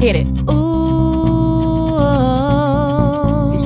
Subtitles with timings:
[0.00, 0.26] Hit it.
[0.48, 1.98] Ooh,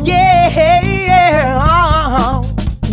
[0.03, 0.49] Yeah,
[0.83, 1.61] yeah.
[1.63, 2.43] Uh-huh.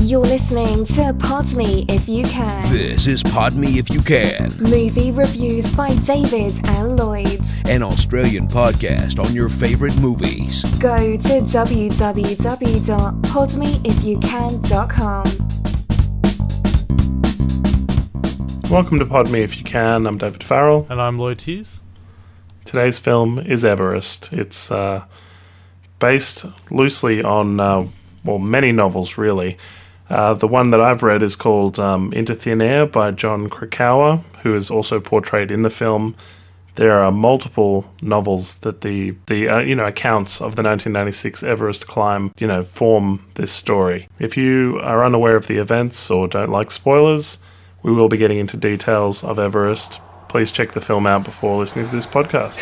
[0.01, 2.69] You're listening to Pod Me If You Can.
[2.73, 7.39] This is Pod Me If You Can, Movie reviews by David and Lloyd.
[7.65, 10.63] an Australian podcast on your favorite movies.
[10.79, 12.91] Go to www.podme
[13.85, 15.23] if you can.com.
[18.69, 20.05] Welcome to Pod Me If You Can.
[20.07, 20.85] I'm David Farrell.
[20.89, 21.79] And I'm Lloyd Hughes.
[22.69, 24.31] Today's film is Everest.
[24.31, 25.05] It's uh,
[25.97, 27.87] based loosely on, uh,
[28.23, 29.57] well, many novels, really.
[30.07, 34.17] Uh, the one that I've read is called um, Into Thin Air by Jon Krakauer,
[34.43, 36.15] who is also portrayed in the film.
[36.75, 41.87] There are multiple novels that the the uh, you know accounts of the 1996 Everest
[41.87, 44.07] climb you know form this story.
[44.19, 47.39] If you are unaware of the events or don't like spoilers,
[47.81, 49.99] we will be getting into details of Everest.
[50.29, 52.61] Please check the film out before listening to this podcast.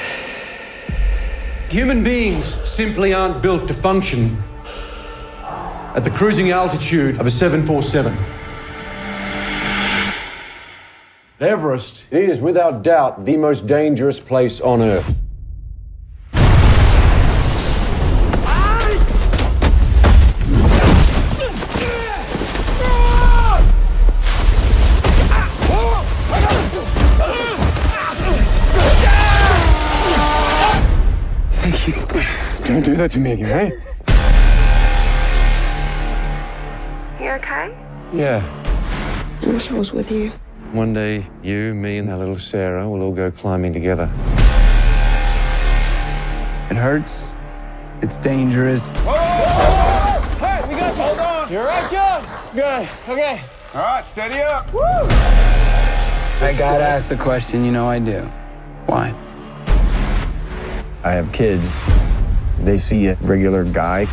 [1.69, 4.41] Human beings simply aren't built to function
[5.43, 8.17] at the cruising altitude of a 747.
[11.41, 15.26] Everest is without doubt the most dangerous place on Earth.
[32.77, 33.71] Don't do that to me again, eh?
[37.19, 37.75] You okay?
[38.13, 38.43] Yeah.
[39.41, 40.31] I wish I was with you.
[40.73, 44.03] One day, you, me, and that little Sarah will all go climbing together.
[46.69, 47.35] It hurts.
[48.03, 48.91] It's dangerous.
[48.91, 51.01] Whoa, whoa, whoa, hey, we got you.
[51.01, 51.51] Hold on.
[51.51, 52.23] You're right, John.
[52.53, 52.87] Good.
[53.09, 53.41] Okay.
[53.73, 54.71] All right, steady up.
[54.71, 54.81] Woo.
[54.81, 58.21] I gotta ask the question, you know I do.
[58.85, 59.15] Why?
[61.03, 61.75] I have kids.
[62.59, 64.05] They see a regular guy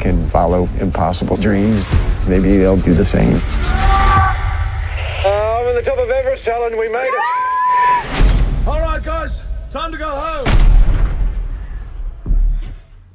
[0.00, 1.84] can follow impossible dreams.
[2.28, 3.40] Maybe they'll do the same.
[5.24, 6.76] I'm on the top of Everest, Alan.
[6.78, 8.66] We made it.
[8.66, 10.46] All right, guys, time to go home.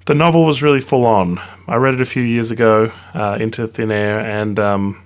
[0.05, 1.39] The novel was really full on.
[1.67, 5.01] I read it a few years ago, uh, Into Thin Air, and um,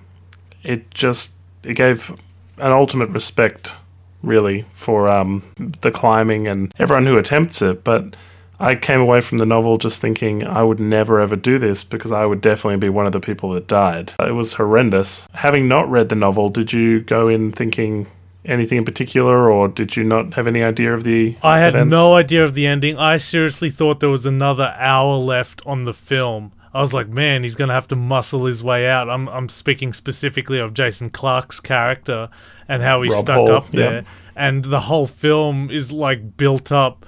[0.64, 2.10] it just it gave
[2.58, 3.76] an ultimate respect,
[4.22, 5.44] really, for um,
[5.82, 7.84] the climbing and everyone who attempts it.
[7.84, 8.16] But
[8.60, 12.10] I came away from the novel just thinking I would never ever do this because
[12.12, 14.14] I would definitely be one of the people that died.
[14.18, 15.28] It was horrendous.
[15.34, 18.08] Having not read the novel, did you go in thinking
[18.44, 21.36] anything in particular, or did you not have any idea of the?
[21.42, 21.90] I had events?
[21.90, 22.96] no idea of the ending.
[22.96, 26.52] I seriously thought there was another hour left on the film.
[26.74, 29.08] I was like, man, he's gonna have to muscle his way out.
[29.08, 32.28] I'm I'm speaking specifically of Jason Clarke's character
[32.68, 33.92] and how he Rob stuck Hall, up there.
[34.02, 34.08] yeah.
[34.36, 37.06] And the whole film is like built up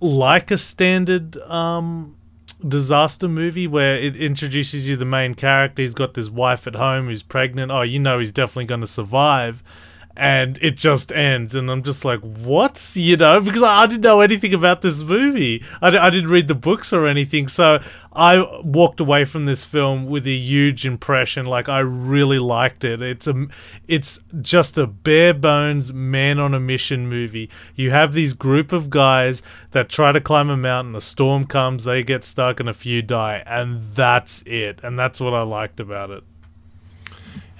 [0.00, 2.14] like a standard um
[2.66, 5.82] disaster movie where it introduces you the main character.
[5.82, 7.70] He's got this wife at home who's pregnant.
[7.70, 9.62] Oh, you know he's definitely going to survive.
[10.20, 12.90] And it just ends, and I'm just like, what?
[12.94, 15.62] You know, because I, I didn't know anything about this movie.
[15.80, 17.46] I, I didn't read the books or anything.
[17.46, 17.80] So
[18.12, 21.46] I walked away from this film with a huge impression.
[21.46, 23.00] Like, I really liked it.
[23.00, 23.46] It's a,
[23.86, 27.48] it's just a bare bones man on a mission movie.
[27.76, 29.40] You have these group of guys
[29.70, 33.02] that try to climb a mountain, a storm comes, they get stuck, and a few
[33.02, 33.44] die.
[33.46, 34.80] And that's it.
[34.82, 36.24] And that's what I liked about it.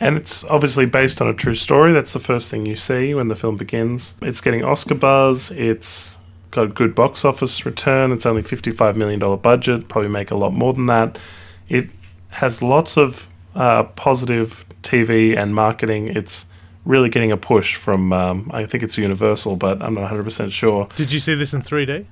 [0.01, 1.93] And it's obviously based on a true story.
[1.93, 4.15] That's the first thing you see when the film begins.
[4.23, 5.51] It's getting Oscar buzz.
[5.51, 6.19] It's
[6.53, 8.13] got a good box office return.
[8.13, 11.19] It's only $55 million budget, probably make a lot more than that.
[11.69, 11.89] It
[12.31, 16.09] has lots of uh, positive TV and marketing.
[16.17, 16.47] It's
[16.85, 20.89] really getting a push from, um, I think it's Universal, but I'm not 100% sure.
[20.97, 22.07] Did you see this in 3D?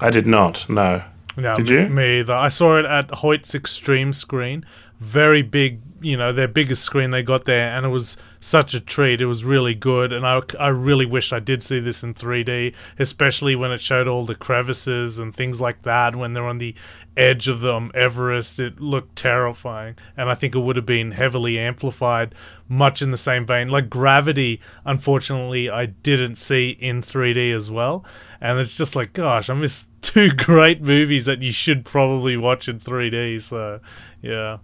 [0.00, 1.04] I did not, no.
[1.36, 1.88] No, Did me- you?
[1.88, 2.34] Me either.
[2.34, 4.66] I saw it at Hoyts Xtreme Screen.
[5.00, 8.80] Very big, you know, their biggest screen they got there, and it was such a
[8.80, 9.20] treat.
[9.20, 12.74] It was really good, and I, I really wish I did see this in 3D,
[12.98, 16.16] especially when it showed all the crevices and things like that.
[16.16, 16.74] When they're on the
[17.16, 21.12] edge of the um, Everest, it looked terrifying, and I think it would have been
[21.12, 22.34] heavily amplified,
[22.68, 23.68] much in the same vein.
[23.68, 28.04] Like Gravity, unfortunately, I didn't see in 3D as well,
[28.40, 32.68] and it's just like, gosh, I missed two great movies that you should probably watch
[32.68, 33.40] in 3D.
[33.40, 33.80] So,
[34.20, 34.58] yeah.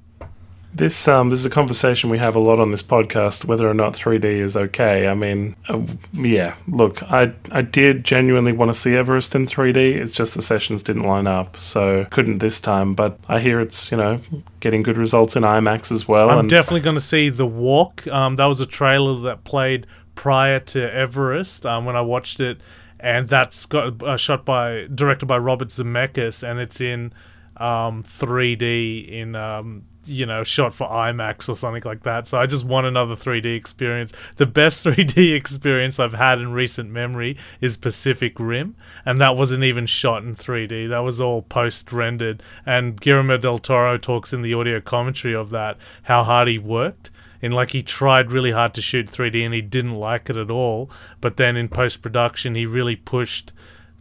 [0.73, 3.75] This um, this is a conversation we have a lot on this podcast, whether or
[3.75, 5.09] not 3D is okay.
[5.09, 5.83] I mean, uh,
[6.13, 6.57] yeah.
[6.67, 9.77] Look, I I did genuinely want to see Everest in 3D.
[9.97, 12.95] It's just the sessions didn't line up, so couldn't this time.
[12.95, 14.21] But I hear it's you know
[14.61, 16.29] getting good results in IMAX as well.
[16.29, 18.07] I'm and definitely going to see The Walk.
[18.07, 22.61] Um, that was a trailer that played prior to Everest um, when I watched it,
[23.01, 27.15] and that's got uh, shot by directed by Robert Zemeckis, and it's in
[27.57, 32.29] um, 3D in um, you know shot for IMAX or something like that.
[32.29, 34.13] So I just want another 3D experience.
[34.37, 38.75] The best 3D experience I've had in recent memory is Pacific Rim,
[39.05, 40.89] and that wasn't even shot in 3D.
[40.89, 42.43] That was all post rendered.
[42.67, 47.11] And Guillermo del Toro talks in the audio commentary of that how hard he worked.
[47.41, 50.51] And like he tried really hard to shoot 3D and he didn't like it at
[50.51, 50.91] all.
[51.21, 53.53] But then in post production, he really pushed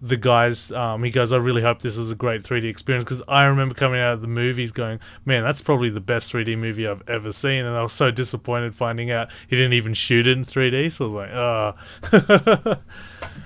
[0.02, 3.04] the guys um, he goes i really hope this is a great 3d experience.
[3.04, 6.58] Because i remember coming out of the movies going man that's probably the best 3d
[6.58, 7.66] movie i've ever seen.
[7.66, 11.06] And i was so disappointed finding out he didn't even shoot it in 3d so
[11.06, 12.78] i was like oh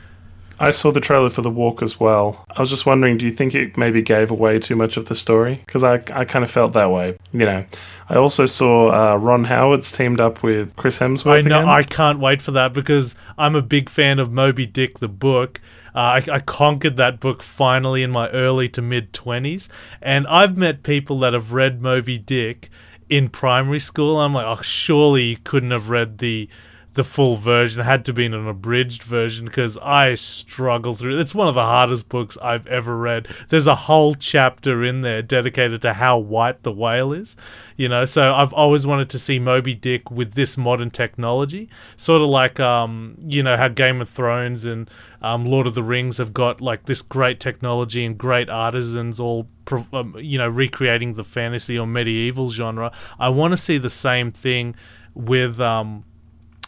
[0.62, 2.46] I saw the trailer for The Walk as well.
[2.50, 5.16] I was just wondering, do you think it maybe gave away too much of the
[5.16, 5.56] story?
[5.66, 7.18] Because I, I kind of felt that way.
[7.34, 7.66] You know,
[8.10, 11.40] I also saw uh, Ron Howard's teamed up with Chris Hemsworth.
[11.40, 11.60] I know.
[11.62, 11.70] Again.
[11.70, 15.60] I can't wait for that because I'm a big fan of Moby Dick, the book.
[15.96, 19.68] Uh, I, I conquered that book finally in my early to mid 20s.
[20.00, 22.70] And I've met people that have read Moby Dick
[23.10, 24.20] in primary school.
[24.20, 26.48] I'm like, oh, surely you couldn't have read the
[26.94, 27.80] the full version.
[27.80, 31.22] It had to be an abridged version because I struggle through it.
[31.22, 33.28] It's one of the hardest books I've ever read.
[33.48, 37.36] There's a whole chapter in there dedicated to how white the whale is.
[37.78, 42.22] You know, so I've always wanted to see Moby Dick with this modern technology, sort
[42.22, 44.90] of like um, you know how Game of Thrones and
[45.22, 49.48] um, Lord of the Rings have got like this great technology and great artisans all
[49.94, 52.92] um, you know recreating the fantasy or medieval genre.
[53.18, 54.76] I want to see the same thing
[55.14, 56.06] with um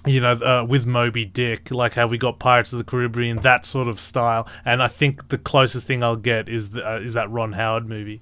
[0.06, 3.66] you know, uh, with Moby Dick, like how we got Pirates of the Caribbean, that
[3.66, 4.48] sort of style.
[4.66, 7.88] And I think the closest thing I'll get is the, uh, is that Ron Howard
[7.88, 8.22] movie.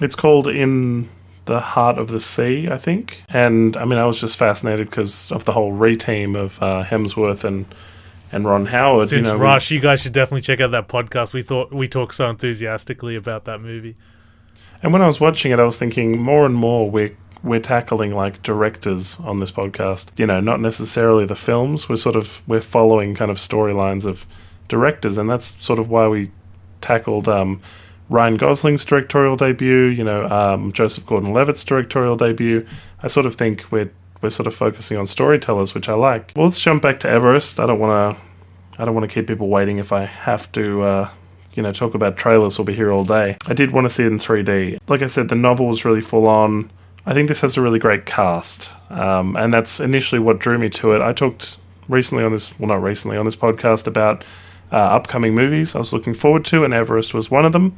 [0.00, 1.08] It's called In
[1.44, 3.24] the Heart of the Sea, I think.
[3.28, 7.44] And I mean, I was just fascinated because of the whole re-team of uh, Hemsworth
[7.44, 7.66] and
[8.30, 9.10] and Ron Howard.
[9.10, 11.34] Since you know, Rush, we, you guys should definitely check out that podcast.
[11.34, 13.94] We thought we talked so enthusiastically about that movie.
[14.82, 18.14] And when I was watching it, I was thinking more and more we're we're tackling
[18.14, 20.18] like directors on this podcast.
[20.18, 21.88] You know, not necessarily the films.
[21.88, 24.26] We're sort of we're following kind of storylines of
[24.68, 26.30] directors, and that's sort of why we
[26.80, 27.60] tackled um,
[28.08, 29.86] Ryan Gosling's directorial debut.
[29.86, 32.66] You know, um, Joseph Gordon-Levitt's directorial debut.
[33.02, 33.90] I sort of think we're
[34.20, 36.32] we're sort of focusing on storytellers, which I like.
[36.36, 37.58] Well, let's jump back to Everest.
[37.58, 38.22] I don't want to.
[38.80, 40.82] I don't want to keep people waiting if I have to.
[40.82, 41.10] Uh,
[41.54, 42.58] you know, talk about trailers.
[42.58, 43.36] We'll be here all day.
[43.46, 44.78] I did want to see it in 3D.
[44.88, 46.70] Like I said, the novel was really full on.
[47.04, 50.68] I think this has a really great cast, um, and that's initially what drew me
[50.70, 51.02] to it.
[51.02, 51.58] I talked
[51.88, 54.24] recently on this, well, not recently, on this podcast about
[54.70, 57.76] uh, upcoming movies I was looking forward to, and Everest was one of them.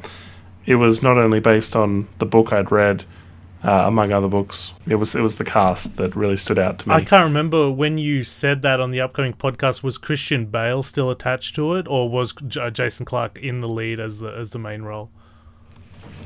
[0.67, 3.05] It was not only based on the book I'd read,
[3.65, 4.75] uh, among other books.
[4.87, 6.95] It was it was the cast that really stood out to me.
[6.95, 9.83] I can't remember when you said that on the upcoming podcast.
[9.83, 13.69] Was Christian Bale still attached to it, or was J- uh, Jason Clarke in the
[13.69, 15.11] lead as the as the main role?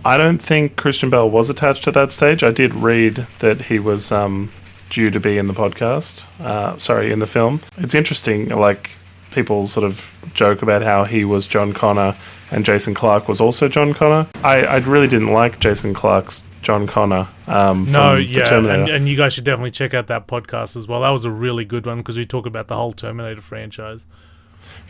[0.05, 2.43] I don't think Christian Bale was attached at that stage.
[2.43, 4.51] I did read that he was um,
[4.91, 6.27] due to be in the podcast.
[6.41, 7.61] Uh, sorry, in the film.
[7.77, 8.49] It's interesting.
[8.49, 8.91] Like
[9.33, 12.17] people sort of joke about how he was John Connor
[12.51, 14.29] and Jason Clarke was also John Connor.
[14.43, 17.29] I, I really didn't like Jason Clarke's John Connor.
[17.47, 21.03] Um, no, yeah, and, and, you guys should definitely check out that podcast as well.
[21.03, 24.05] That was a really good one because we talk about the whole Terminator franchise.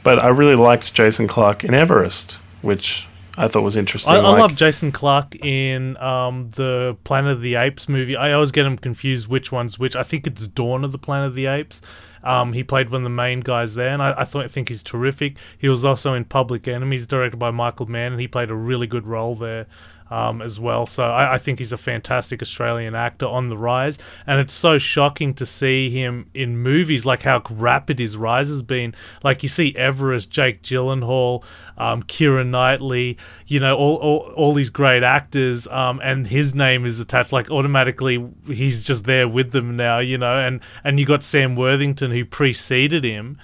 [0.04, 3.08] But I really liked Jason Clarke in Everest, which
[3.38, 4.14] I thought was interesting.
[4.14, 8.16] I, I like, love Jason Clarke in um, the Planet of the Apes movie.
[8.16, 9.94] I always get him confused which one's which.
[9.94, 11.80] I think it's Dawn of the Planet of the Apes.
[12.24, 14.82] Um, he played one of the main guys there, and I, I, I think he's
[14.82, 15.38] terrific.
[15.56, 18.88] He was also in Public Enemies, directed by Michael Mann, and he played a really
[18.88, 19.66] good role there
[20.10, 20.86] um, as well.
[20.86, 24.78] So I, I, think he's a fantastic Australian actor on the rise, and it's so
[24.78, 28.94] shocking to see him in movies like how rapid his rise has been.
[29.22, 31.44] Like you see Everest, Jake Gyllenhaal,
[31.76, 32.02] um,
[32.50, 37.32] Knightley, you know, all, all all these great actors, um, and his name is attached.
[37.32, 40.38] Like automatically, he's just there with them now, you know.
[40.38, 43.38] And and you got Sam Worthington who preceded him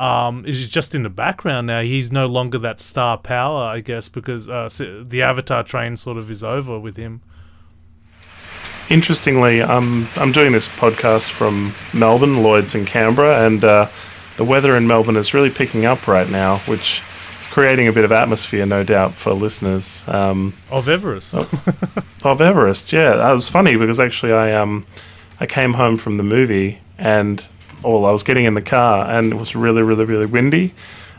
[0.00, 1.82] um, is just in the background now.
[1.82, 4.70] He's no longer that star power, I guess, because uh,
[5.06, 7.20] the Avatar train sort of is over with him.
[8.88, 13.88] Interestingly, I'm I'm doing this podcast from Melbourne, Lloyd's in Canberra, and uh,
[14.36, 17.02] the weather in Melbourne is really picking up right now, which
[17.40, 20.08] is creating a bit of atmosphere, no doubt, for listeners.
[20.08, 21.34] Um, of Everest.
[21.34, 23.16] of, of Everest, yeah.
[23.16, 24.86] That was funny because actually I um
[25.38, 27.46] I came home from the movie and
[27.82, 28.06] all.
[28.06, 30.74] I was getting in the car and it was really, really, really windy,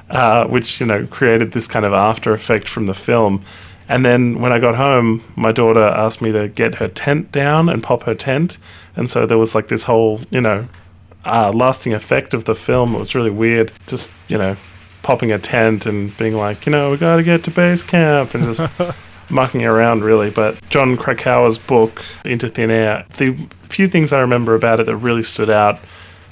[0.09, 3.43] uh, which you know created this kind of after effect from the film.
[3.87, 7.67] And then when I got home, my daughter asked me to get her tent down
[7.67, 8.57] and pop her tent,
[8.95, 10.67] and so there was like this whole you know
[11.25, 12.95] uh, lasting effect of the film.
[12.95, 13.71] It was really weird.
[13.87, 14.55] Just you know,
[15.03, 18.33] popping a tent and being like, you know, we got to get to base camp
[18.33, 18.65] and just
[19.29, 20.29] mucking around really.
[20.29, 24.97] But Jon Krakauer's book Into Thin Air, the few things I remember about it that
[24.97, 25.79] really stood out.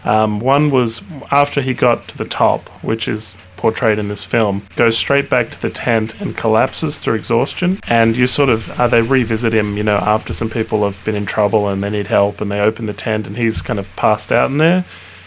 [0.04, 1.02] Um, one was
[1.32, 5.50] after he got to the top, which is portrayed in this film, goes straight back
[5.50, 7.78] to the tent and collapses through exhaustion.
[7.88, 11.16] And you sort of, uh, they revisit him, you know, after some people have been
[11.16, 13.94] in trouble and they need help and they open the tent and he's kind of
[13.98, 14.86] passed out in there.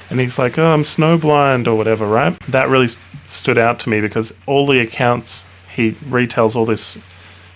[0.08, 2.38] And he's like, oh, I'm snowblind or whatever, right?
[2.40, 6.98] That really s- stood out to me because all the accounts, he retells all this,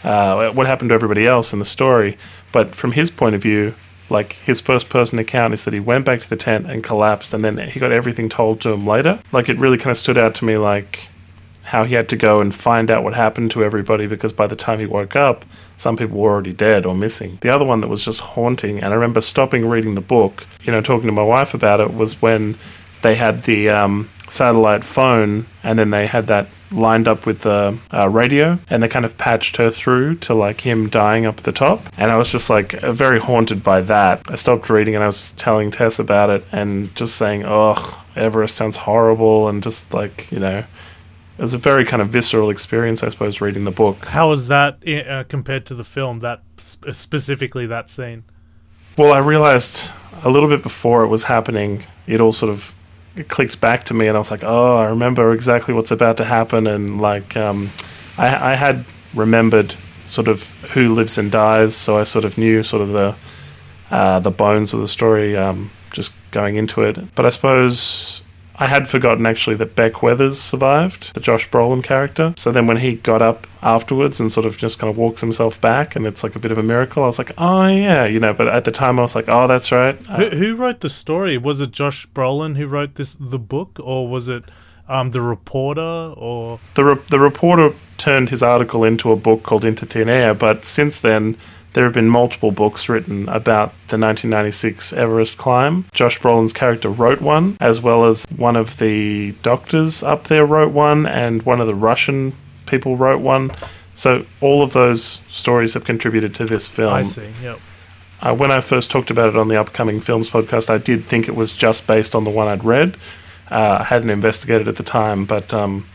[0.05, 2.19] uh, what happened to everybody else in the story.
[2.53, 3.75] But from his point of view,
[4.09, 7.35] like his first person account is that he went back to the tent and collapsed
[7.35, 9.21] and then he got everything told to him later.
[9.33, 11.09] Like it really kind of stood out to me like
[11.65, 14.55] how he had to go and find out what happened to everybody because by the
[14.55, 15.45] time he woke up
[15.77, 17.39] some people were already dead or missing.
[17.41, 20.73] The other one that was just haunting and i remember stopping reading the book you
[20.73, 22.57] know talking to my wife about it was when
[23.03, 27.79] they had the um, satellite phone and then they had that lined up with the
[27.93, 31.45] uh, radio and they kind of patched her through to like him dying up at
[31.45, 34.95] the top and i was just like uh, very haunted by that i stopped reading
[34.95, 39.49] and i was just telling tess about it and just saying oh everest sounds horrible
[39.49, 43.41] and just like you know it was a very kind of visceral experience i suppose
[43.41, 46.21] reading the book How was that uh, compared to the film?
[46.21, 48.25] That sp- specifically that scene.
[48.97, 49.93] Well, I realized
[50.25, 52.75] a little bit before it was happening, it all sort of
[53.17, 56.17] it clicked back to me, and I was like, "Oh, I remember exactly what's about
[56.19, 57.71] to happen." And like, um,
[58.19, 62.63] I, I had remembered sort of who lives and dies, so I sort of knew
[62.63, 63.17] sort of the
[63.91, 67.15] uh, the bones of the story um, just going into it.
[67.15, 68.23] But I suppose
[68.57, 72.35] I had forgotten actually that Beck Weathers survived, the Josh Brolin character.
[72.37, 75.61] So then when he got up afterwards and sort of just kind of walks himself
[75.61, 78.21] back, and it's like a bit of a miracle, I was like, oh yeah, you
[78.21, 78.33] know.
[78.33, 79.95] But at the time, I was like, oh, that's right.
[79.95, 81.39] Who, who wrote the story?
[81.39, 84.45] Was it Josh Brolin who wrote this the book, or was it
[84.89, 85.81] um, the reporter?
[85.81, 90.35] Or the re- the reporter turned his article into a book called Into Thin Air,
[90.35, 91.37] but since then
[91.77, 95.85] there have been multiple books written about the 1996 Everest climb.
[95.93, 100.73] Josh Brolin's character wrote one, as well as one of the doctors up there wrote
[100.73, 102.33] one, and one of the Russian
[102.67, 103.53] people wrote one.
[103.95, 106.93] So all of those stories have contributed to this film.
[106.93, 107.29] I see.
[107.43, 107.59] Yep.
[108.21, 111.29] Uh, when I first talked about it on the upcoming films podcast, I did think
[111.29, 112.97] it was just based on the one I'd read.
[113.51, 115.87] Uh, I hadn't investigated at the time, but um,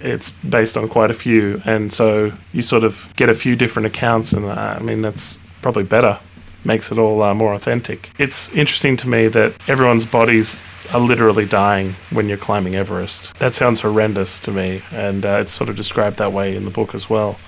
[0.00, 3.86] it's based on quite a few, and so you sort of get a few different
[3.86, 6.18] accounts, and uh, I mean that's probably better,
[6.64, 8.10] makes it all uh, more authentic.
[8.18, 10.60] It's interesting to me that everyone's bodies
[10.92, 13.38] are literally dying when you're climbing Everest.
[13.38, 16.70] That sounds horrendous to me, and uh, it's sort of described that way in the
[16.70, 17.38] book as well.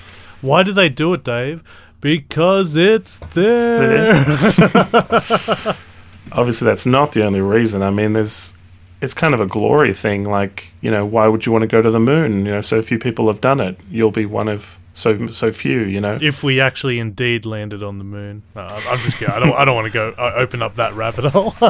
[0.41, 1.62] Why do they do it, Dave?
[2.00, 4.15] Because it's there.
[6.33, 7.83] Obviously, that's not the only reason.
[7.83, 8.57] I mean, there's
[9.00, 10.25] it's kind of a glory thing.
[10.25, 12.47] Like, you know, why would you want to go to the moon?
[12.47, 13.79] You know, so few people have done it.
[13.91, 15.81] You'll be one of so so few.
[15.81, 19.35] You know, if we actually indeed landed on the moon, no, I'm just kidding.
[19.35, 19.52] I don't.
[19.52, 21.50] I don't want to go uh, open up that rabbit hole.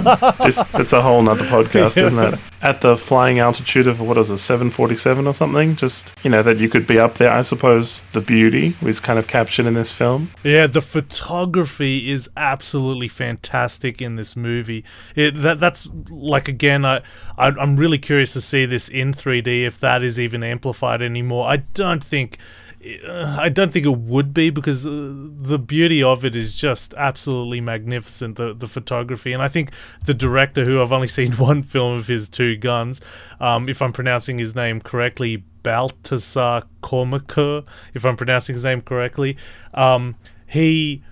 [0.45, 2.41] this, that's a whole nother podcast, isn't it?
[2.63, 5.77] At the flying altitude of what is it, seven forty seven or something?
[5.77, 7.31] Just you know that you could be up there.
[7.31, 10.31] I suppose the beauty was kind of captured in this film.
[10.43, 14.85] Yeah, the photography is absolutely fantastic in this movie.
[15.15, 17.03] It that that's like again, I,
[17.37, 21.49] I I'm really curious to see this in 3D if that is even amplified anymore.
[21.49, 22.39] I don't think.
[22.85, 26.95] Uh, I don't think it would be because uh, the beauty of it is just
[26.95, 28.37] absolutely magnificent.
[28.37, 29.73] The the photography, and I think
[30.05, 33.01] the director, who I've only seen one film of his, Two Guns,
[33.41, 39.37] um, if I'm pronouncing his name correctly, Baltasar Kormakur, if I'm pronouncing his name correctly,
[39.75, 40.15] um,
[40.47, 41.03] he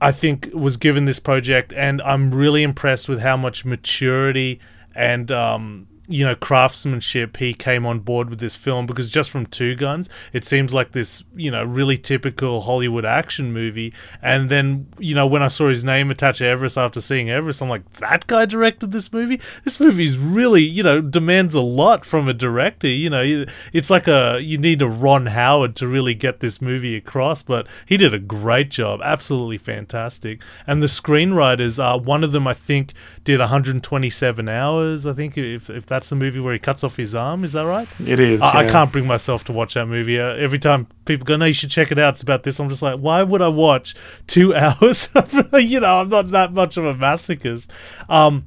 [0.00, 4.60] I think was given this project, and I'm really impressed with how much maturity
[4.94, 9.46] and um, you know craftsmanship he came on board with this film because just from
[9.46, 14.86] Two Guns, it seems like this you know really typical Hollywood action movie, and then
[14.98, 17.90] you know when I saw his name attached to Everest after seeing Everest, I'm like
[17.94, 19.40] that guy directed this movie.
[19.64, 22.88] This movie's really you know demands a lot from a director.
[22.88, 26.96] You know, it's like a you need a Ron Howard to really get this movie
[26.96, 30.40] across, but he did a great job, absolutely fantastic.
[30.66, 32.92] And the screenwriters, uh, one of them I think
[33.24, 35.06] did 127 hours.
[35.06, 37.64] I think if if that's the movie where he cuts off his arm, is that
[37.64, 37.88] right?
[38.06, 38.42] It is.
[38.42, 40.20] I, I can't bring myself to watch that movie.
[40.20, 42.60] Uh, every time people go, "No, you should check it out." It's about this.
[42.60, 43.94] I'm just like, why would I watch
[44.26, 45.08] two hours?
[45.54, 47.68] you know, I'm not that much of a masochist.
[48.10, 48.44] Um,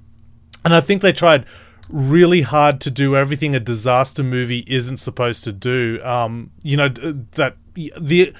[0.63, 1.45] and I think they tried
[1.89, 5.99] really hard to do everything a disaster movie isn't supposed to do.
[6.03, 8.31] Um, you know that the.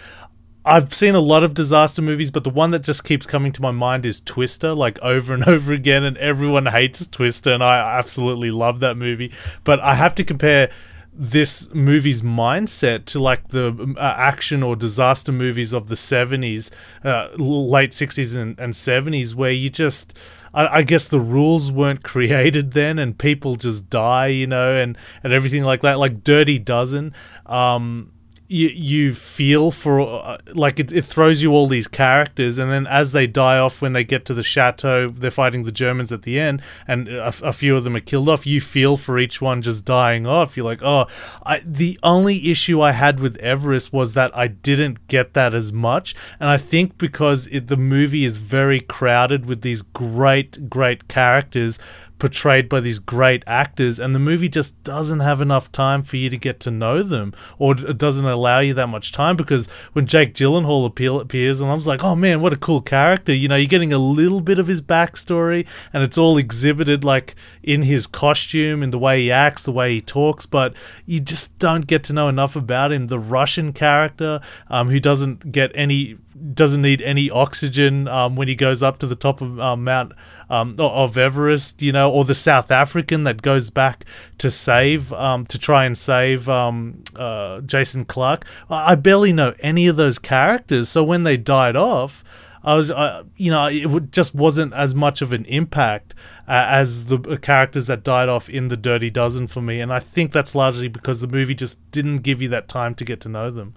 [0.70, 3.62] I've seen a lot of disaster movies, but the one that just keeps coming to
[3.62, 7.98] my mind is Twister, like over and over again, and everyone hates Twister, and I
[7.98, 9.34] absolutely love that movie.
[9.64, 10.70] But I have to compare
[11.12, 16.70] this movie's mindset to like the uh, action or disaster movies of the 70s,
[17.04, 20.18] uh, late 60s and, and 70s, where you just.
[20.52, 24.98] I, I guess the rules weren't created then, and people just die, you know, and,
[25.24, 26.00] and everything like that.
[26.00, 27.14] Like Dirty Dozen,
[27.46, 28.12] um,
[28.50, 32.88] you you feel for uh, like it, it throws you all these characters and then
[32.88, 36.24] as they die off when they get to the chateau they're fighting the germans at
[36.24, 39.40] the end and a, a few of them are killed off you feel for each
[39.40, 40.58] one just dying off.
[40.58, 41.06] You're like oh
[41.46, 45.72] I, the only issue i had with everest was that i didn't get that as
[45.72, 51.08] much and i think because it, the movie is very crowded with these great great
[51.08, 51.78] characters
[52.20, 56.30] portrayed by these great actors, and the movie just doesn't have enough time for you
[56.30, 59.36] to get to know them, or it doesn't allow you that much time.
[59.36, 60.86] Because when Jake Gyllenhaal
[61.22, 63.34] appears, and I was like, oh man, what a cool character!
[63.34, 67.36] You know, you're getting a little bit of his backstory, and it's all exhibited like
[67.64, 70.74] in his costume, in the way he acts, the way he talks, but
[71.06, 73.08] you just don't get to know enough about him.
[73.08, 76.18] The Russian character, um, who doesn't get any
[76.54, 80.14] doesn't need any oxygen um, when he goes up to the top of um, Mount
[80.50, 84.06] um, of Everest, you know, or the South African that goes back
[84.38, 88.46] to save um, to try and save um, uh, Jason Clarke.
[88.70, 92.24] I barely know any of those characters, so when they died off.
[92.62, 96.14] I was, uh, you know, it just wasn't as much of an impact
[96.46, 99.94] uh, as the uh, characters that died off in the Dirty Dozen for me, and
[99.94, 103.22] I think that's largely because the movie just didn't give you that time to get
[103.22, 103.76] to know them.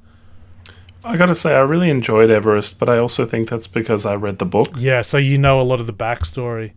[1.04, 4.38] I gotta say, I really enjoyed Everest, but I also think that's because I read
[4.38, 4.68] the book.
[4.76, 6.72] Yeah, so you know a lot of the backstory.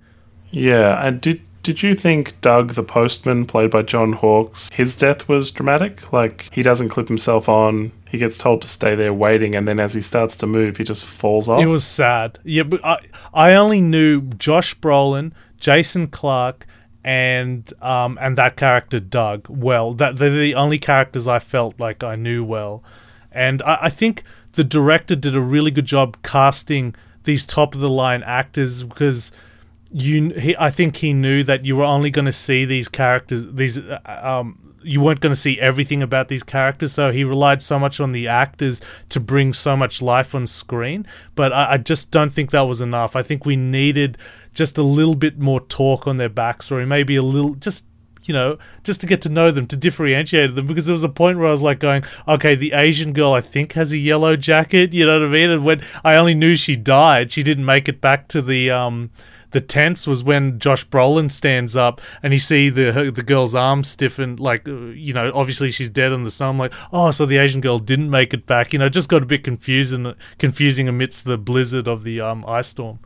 [0.51, 5.27] Yeah, and did did you think Doug the postman, played by John Hawkes, his death
[5.27, 6.13] was dramatic?
[6.13, 9.79] Like he doesn't clip himself on, he gets told to stay there waiting, and then
[9.79, 11.61] as he starts to move, he just falls off.
[11.61, 12.39] It was sad.
[12.43, 12.99] Yeah, but I
[13.33, 16.65] I only knew Josh Brolin, Jason Clarke,
[17.03, 19.93] and um and that character Doug well.
[19.93, 22.83] That they're the only characters I felt like I knew well.
[23.35, 24.23] And I, I think
[24.53, 26.95] the director did a really good job casting
[27.25, 29.31] these top of the line actors because
[29.91, 33.45] you he, I think he knew that you were only going to see these characters
[33.53, 36.93] these uh, um you weren't going to see everything about these characters.
[36.93, 41.07] So he relied so much on the actors to bring so much life on screen.
[41.33, 43.15] But I, I just don't think that was enough.
[43.15, 44.17] I think we needed
[44.53, 47.85] just a little bit more talk on their backstory maybe a little just
[48.27, 50.67] you know, just to get to know them, to differentiate them.
[50.67, 53.41] Because there was a point where I was like going, okay, the Asian girl I
[53.41, 54.93] think has a yellow jacket.
[54.93, 55.51] You know what I mean?
[55.51, 59.11] And when I only knew she died, she didn't make it back to the um
[59.55, 63.85] the tense was when Josh Brolin stands up and you see the the girl's arm
[63.85, 66.49] stiffen, like you know, obviously she's dead in the snow.
[66.49, 68.73] I'm like, oh, so the Asian girl didn't make it back.
[68.73, 72.67] You know, just got a bit confusing, confusing amidst the blizzard of the um, ice
[72.67, 72.99] storm.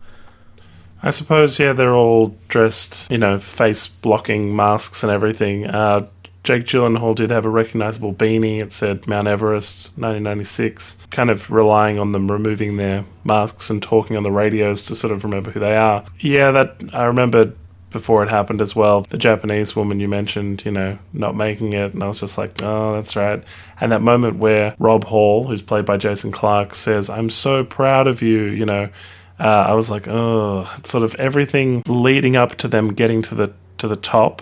[1.01, 5.65] I suppose, yeah, they're all dressed, you know, face blocking masks and everything.
[5.67, 6.07] Uh,
[6.43, 8.61] Jake Gyllenhaal did have a recognizable beanie.
[8.61, 14.17] It said Mount Everest 1996, kind of relying on them removing their masks and talking
[14.17, 16.05] on the radios to sort of remember who they are.
[16.19, 17.53] Yeah, that I remember
[17.91, 19.01] before it happened as well.
[19.01, 22.61] The Japanese woman you mentioned, you know, not making it, and I was just like,
[22.61, 23.43] oh, that's right.
[23.81, 28.07] And that moment where Rob Hall, who's played by Jason Clarke, says, I'm so proud
[28.07, 28.89] of you, you know
[29.39, 33.35] uh, I was like, oh, it's sort of everything leading up to them getting to
[33.35, 34.41] the to the top.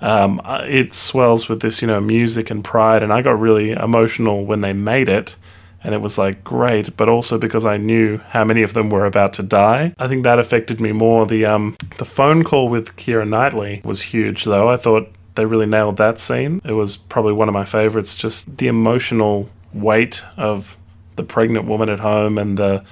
[0.00, 3.70] Um, uh, it swells with this, you know, music and pride, and I got really
[3.70, 5.34] emotional when they made it,
[5.82, 9.06] and it was like great, but also because I knew how many of them were
[9.06, 9.94] about to die.
[9.98, 11.26] I think that affected me more.
[11.26, 14.68] The um, the phone call with Keira Knightley was huge, though.
[14.68, 16.60] I thought they really nailed that scene.
[16.64, 18.14] It was probably one of my favorites.
[18.14, 20.76] Just the emotional weight of
[21.16, 22.84] the pregnant woman at home and the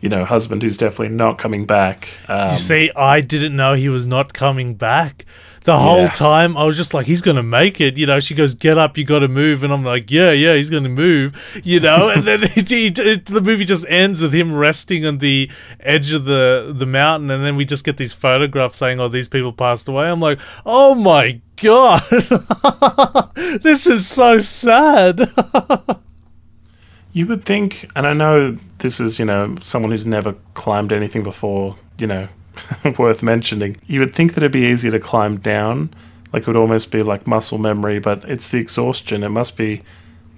[0.00, 2.08] you know, husband who's definitely not coming back.
[2.28, 5.24] Um, you see, I didn't know he was not coming back.
[5.64, 6.08] The whole yeah.
[6.10, 7.98] time, I was just like, he's going to make it.
[7.98, 9.62] You know, she goes, get up, you got to move.
[9.62, 12.08] And I'm like, yeah, yeah, he's going to move, you know.
[12.08, 16.12] and then it, it, it, the movie just ends with him resting on the edge
[16.12, 17.30] of the, the mountain.
[17.30, 20.06] And then we just get these photographs saying, oh, these people passed away.
[20.06, 22.02] I'm like, oh my God.
[23.62, 25.20] this is so sad.
[27.12, 31.22] You would think, and I know this is, you know, someone who's never climbed anything
[31.22, 32.28] before, you know,
[32.98, 33.76] worth mentioning.
[33.86, 35.94] You would think that it'd be easier to climb down,
[36.32, 39.22] like it would almost be like muscle memory, but it's the exhaustion.
[39.22, 39.82] It must be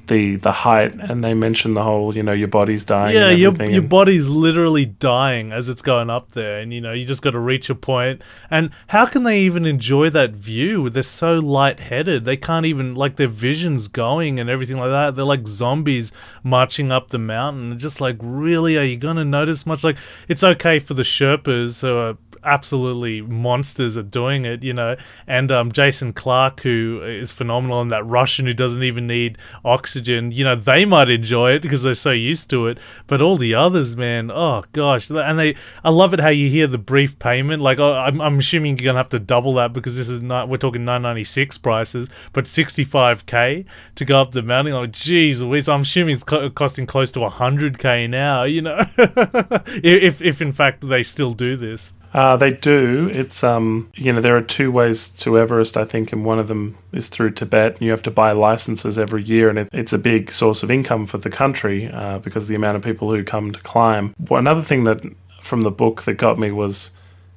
[0.07, 3.15] the the height, and they mention the whole, you know, your body's dying.
[3.15, 7.07] yeah, your your body's literally dying as it's going up there, and you know you
[7.07, 8.23] just got to reach a point.
[8.51, 10.91] And how can they even enjoy that view?
[10.91, 12.25] They're so lightheaded.
[12.25, 15.15] They can't even like their vision's going and everything like that.
[15.15, 17.79] They're like zombies marching up the mountain.
[17.79, 19.85] Just like, really, are you gonna notice much?
[19.85, 19.97] Like,
[20.29, 24.97] it's okay for the Sherpas who are absolutely monsters at doing it, you know.
[25.27, 30.33] And um, Jason Clarke, who is phenomenal, and that Russian who doesn't even need oxygen,
[30.33, 32.79] you know, they might enjoy it because they're so used to it.
[33.07, 36.67] But all the others, man, oh gosh, and they, I love it how you hear
[36.67, 37.63] the brief payment.
[37.63, 40.49] Like, oh, I'm, I'm assuming you're gonna have to double that because this is not,
[40.49, 43.65] we're talking 996 prices, but 65k
[43.97, 44.75] to go up the mountain.
[44.75, 48.45] Like, geez, I'm assuming it's co- costing close to 100k now.
[48.45, 51.93] You know, if if in fact they still do this.
[52.13, 53.11] Uh, they do.
[53.13, 56.49] It's um, you know, there are two ways to Everest, I think, and one of
[56.49, 57.75] them is through Tibet.
[57.75, 60.71] And you have to buy licenses every year, and it, it's a big source of
[60.71, 64.15] income for the country uh, because of the amount of people who come to climb.
[64.29, 65.03] Well, another thing that
[65.41, 66.91] from the book that got me was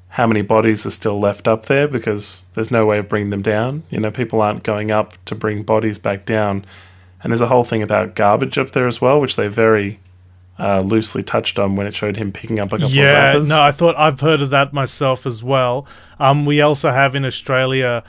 [0.10, 3.42] how many bodies are still left up there because there's no way of bringing them
[3.42, 3.84] down.
[3.90, 6.66] You know, people aren't going up to bring bodies back down,
[7.24, 10.00] and there's a whole thing about garbage up there as well, which they very
[10.60, 13.62] uh, loosely touched on when it showed him picking up a couple of Yeah, no,
[13.62, 15.88] I thought I've heard of that myself as well.
[16.20, 18.04] Um, we also have in Australia,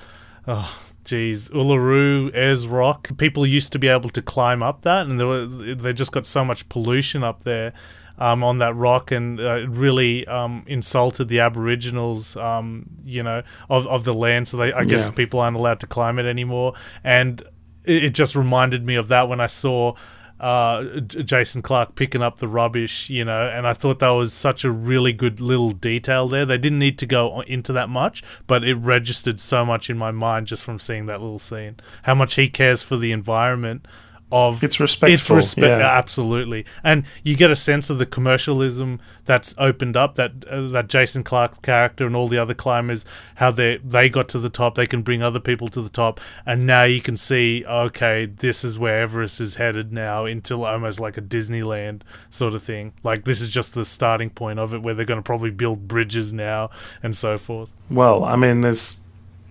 [0.47, 3.17] oh, geez, Uluru, Ayers Rock.
[3.17, 6.27] People used to be able to climb up that, and there were, they just got
[6.27, 7.73] so much pollution up there.
[8.17, 13.89] Um, on that rock, and uh, really um, insulted the Aboriginals, um, you know, of,
[13.89, 14.47] of the land.
[14.47, 15.11] So they, I guess, Yeah.
[15.11, 16.75] people aren't allowed to climb it anymore.
[17.03, 17.43] And
[17.85, 19.95] it, it just reminded me of that when I saw
[20.41, 24.65] uh, Jason Clarke picking up the rubbish, you know, and I thought that was such
[24.65, 26.45] a really good little detail there.
[26.45, 30.11] They didn't need to go into that much, but it registered so much in my
[30.11, 31.77] mind just from seeing that little scene.
[32.03, 33.87] How much he cares for the environment.
[34.35, 35.97] Of It's respectful, It's respect, yeah.
[35.97, 40.17] absolutely, and you get a sense of the commercialism that's opened up.
[40.17, 44.29] That uh, that Jason Clarke character and all the other climbers, how they they got
[44.31, 47.17] to the top, they can bring other people to the top, and now you can
[47.17, 52.55] see, okay, this is where Everest is headed now, into almost like a Disneyland sort
[52.55, 52.93] of thing.
[53.05, 55.87] Like this is just the starting point of it, where they're going to probably build
[55.87, 56.71] bridges now
[57.05, 57.69] and so forth.
[57.89, 59.04] Well, I mean, there's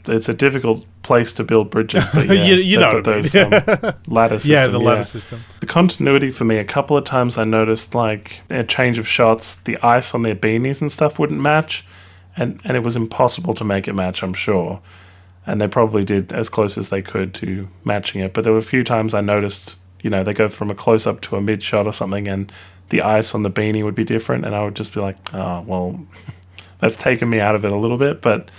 [0.07, 3.21] it's a difficult place to build bridges, but yeah, You- you know got I mean.
[3.21, 4.53] those um, ladder system.
[4.55, 5.41] yeah, the ladder system.
[5.59, 9.55] The continuity for me, a couple of times I noticed like a change of shots,
[9.55, 11.85] the ice on their beanies and stuff wouldn't match,
[12.37, 14.23] and and it was impossible to make it match.
[14.23, 14.81] I'm sure,
[15.45, 18.33] and they probably did as close as they could to matching it.
[18.33, 21.05] But there were a few times I noticed, you know, they go from a close
[21.07, 22.51] up to a mid shot or something, and
[22.89, 25.61] the ice on the beanie would be different, and I would just be like, oh
[25.67, 25.99] well,
[26.79, 28.49] that's taken me out of it a little bit, but.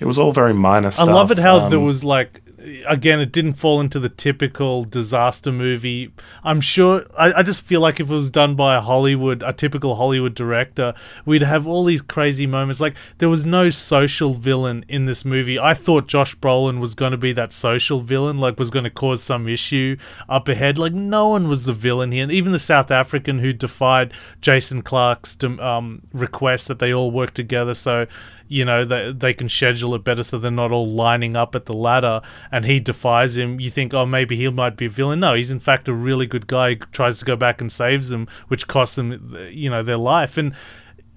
[0.00, 1.08] It was all very minor stuff.
[1.08, 2.42] I love it how Um, there was like
[2.86, 6.12] again it didn't fall into the typical disaster movie.
[6.42, 9.52] I'm sure I, I just feel like if it was done by a Hollywood a
[9.52, 12.80] typical Hollywood director, we'd have all these crazy moments.
[12.80, 15.58] Like there was no social villain in this movie.
[15.58, 19.48] I thought Josh Brolin was gonna be that social villain, like was gonna cause some
[19.48, 19.96] issue
[20.28, 20.78] up ahead.
[20.78, 22.24] Like no one was the villain here.
[22.24, 27.34] And even the South African who defied Jason Clarke's um, request that they all work
[27.34, 28.06] together so
[28.48, 31.66] you know they, they can schedule it better so they're not all lining up at
[31.66, 33.60] the ladder and he defies him.
[33.60, 35.20] You think oh maybe he might be a villain.
[35.20, 38.26] No he's in fact a really good guy tries to go back and saves them
[38.48, 40.36] which costs them you know their life.
[40.36, 40.54] And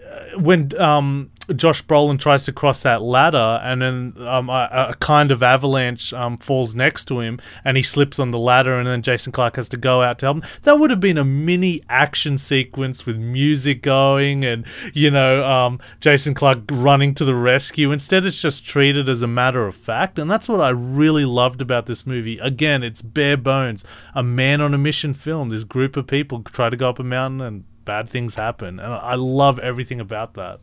[0.05, 4.95] uh, when um, Josh Brolin tries to cross that ladder, and then um, a, a
[4.95, 8.87] kind of avalanche um, falls next to him, and he slips on the ladder, and
[8.87, 10.49] then Jason Clarke has to go out to help him.
[10.63, 15.79] That would have been a mini action sequence with music going, and you know, um,
[15.99, 17.91] Jason Clarke running to the rescue.
[17.91, 21.61] Instead, it's just treated as a matter of fact, and that's what I really loved
[21.61, 22.37] about this movie.
[22.39, 23.83] Again, it's bare bones,
[24.15, 25.49] a man on a mission film.
[25.49, 28.93] This group of people try to go up a mountain and bad things happen and
[28.93, 30.59] i love everything about that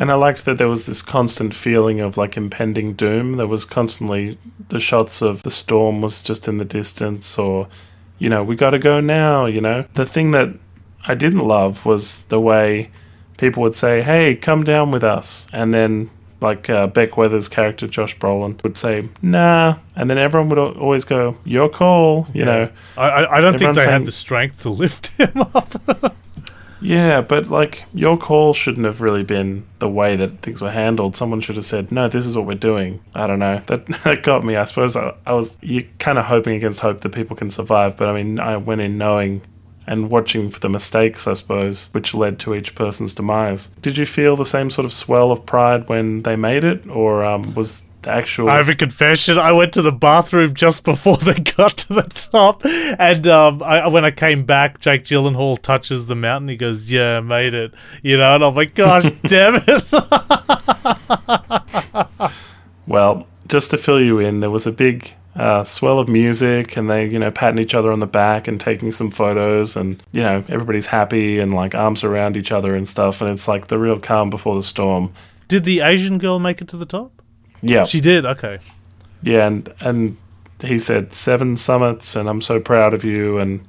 [0.00, 3.32] And I liked that there was this constant feeling of like impending doom.
[3.34, 7.66] There was constantly the shots of the storm was just in the distance, or,
[8.18, 9.86] you know, we got to go now, you know.
[9.94, 10.50] The thing that
[11.04, 12.90] I didn't love was the way
[13.38, 15.48] people would say, hey, come down with us.
[15.52, 19.78] And then, like uh, Beck Weathers' character, Josh Brolin, would say, nah.
[19.96, 22.70] And then everyone would always go, your call, you know.
[22.96, 26.14] I, I, I don't think they saying- had the strength to lift him up.
[26.80, 31.16] Yeah, but like your call shouldn't have really been the way that things were handled.
[31.16, 33.60] Someone should have said, "No, this is what we're doing." I don't know.
[33.66, 34.56] That that got me.
[34.56, 37.96] I suppose I, I was you kind of hoping against hope that people can survive,
[37.96, 39.42] but I mean, I went in knowing
[39.86, 43.68] and watching for the mistakes, I suppose, which led to each person's demise.
[43.80, 47.24] Did you feel the same sort of swell of pride when they made it, or
[47.24, 48.48] um, was the actual.
[48.48, 49.38] I have a confession.
[49.38, 53.86] I went to the bathroom just before they got to the top, and um, I,
[53.88, 56.48] when I came back, Jake Gyllenhaal touches the mountain.
[56.48, 59.84] He goes, "Yeah, made it," you know, and I'm like, "Gosh, damn it!"
[62.88, 66.88] Well, just to fill you in, there was a big uh, swell of music, and
[66.88, 70.22] they, you know, patting each other on the back and taking some photos, and you
[70.22, 73.78] know, everybody's happy and like arms around each other and stuff, and it's like the
[73.78, 75.12] real calm before the storm.
[75.48, 77.17] Did the Asian girl make it to the top?
[77.62, 78.24] Yeah, She did.
[78.24, 78.58] Okay.
[79.22, 80.16] yeah, and and
[80.64, 83.64] he said seven summits, and I'm so proud of you, and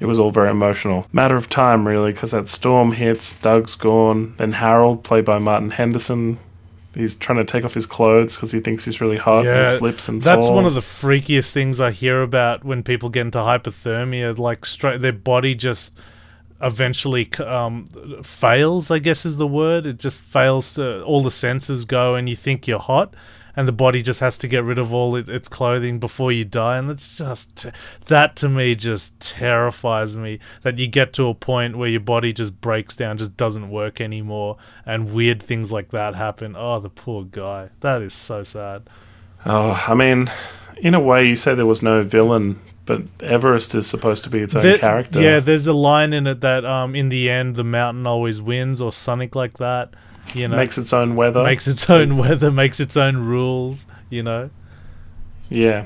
[0.00, 1.06] it was all very emotional.
[1.12, 3.38] Matter of time, really, because that storm hits.
[3.40, 4.34] Doug's gone.
[4.36, 6.38] Then Harold, played by Martin Henderson,
[6.94, 9.46] he's trying to take off his clothes because he thinks he's really hot.
[9.46, 10.50] and slips and that's falls.
[10.50, 14.38] one of the freakiest things I hear about when people get into hypothermia.
[14.38, 15.94] Like straight, their body just
[16.60, 17.86] eventually um,
[18.22, 18.90] fails.
[18.90, 19.86] I guess is the word.
[19.86, 23.14] It just fails to all the senses go, and you think you're hot.
[23.56, 26.44] And the body just has to get rid of all it, its clothing before you
[26.44, 27.66] die, and it's just
[28.06, 30.38] that to me just terrifies me.
[30.62, 34.00] That you get to a point where your body just breaks down, just doesn't work
[34.00, 36.54] anymore, and weird things like that happen.
[36.56, 37.70] Oh, the poor guy.
[37.80, 38.88] That is so sad.
[39.44, 40.30] Oh, I mean,
[40.76, 44.40] in a way, you say there was no villain, but Everest is supposed to be
[44.40, 45.20] its own There- character.
[45.22, 48.80] Yeah, there's a line in it that um, in the end the mountain always wins,
[48.80, 49.90] or something like that.
[50.34, 51.44] You know, makes its own weather.
[51.44, 53.86] makes its own weather, makes its own rules.
[54.10, 54.50] You know,
[55.48, 55.84] yeah.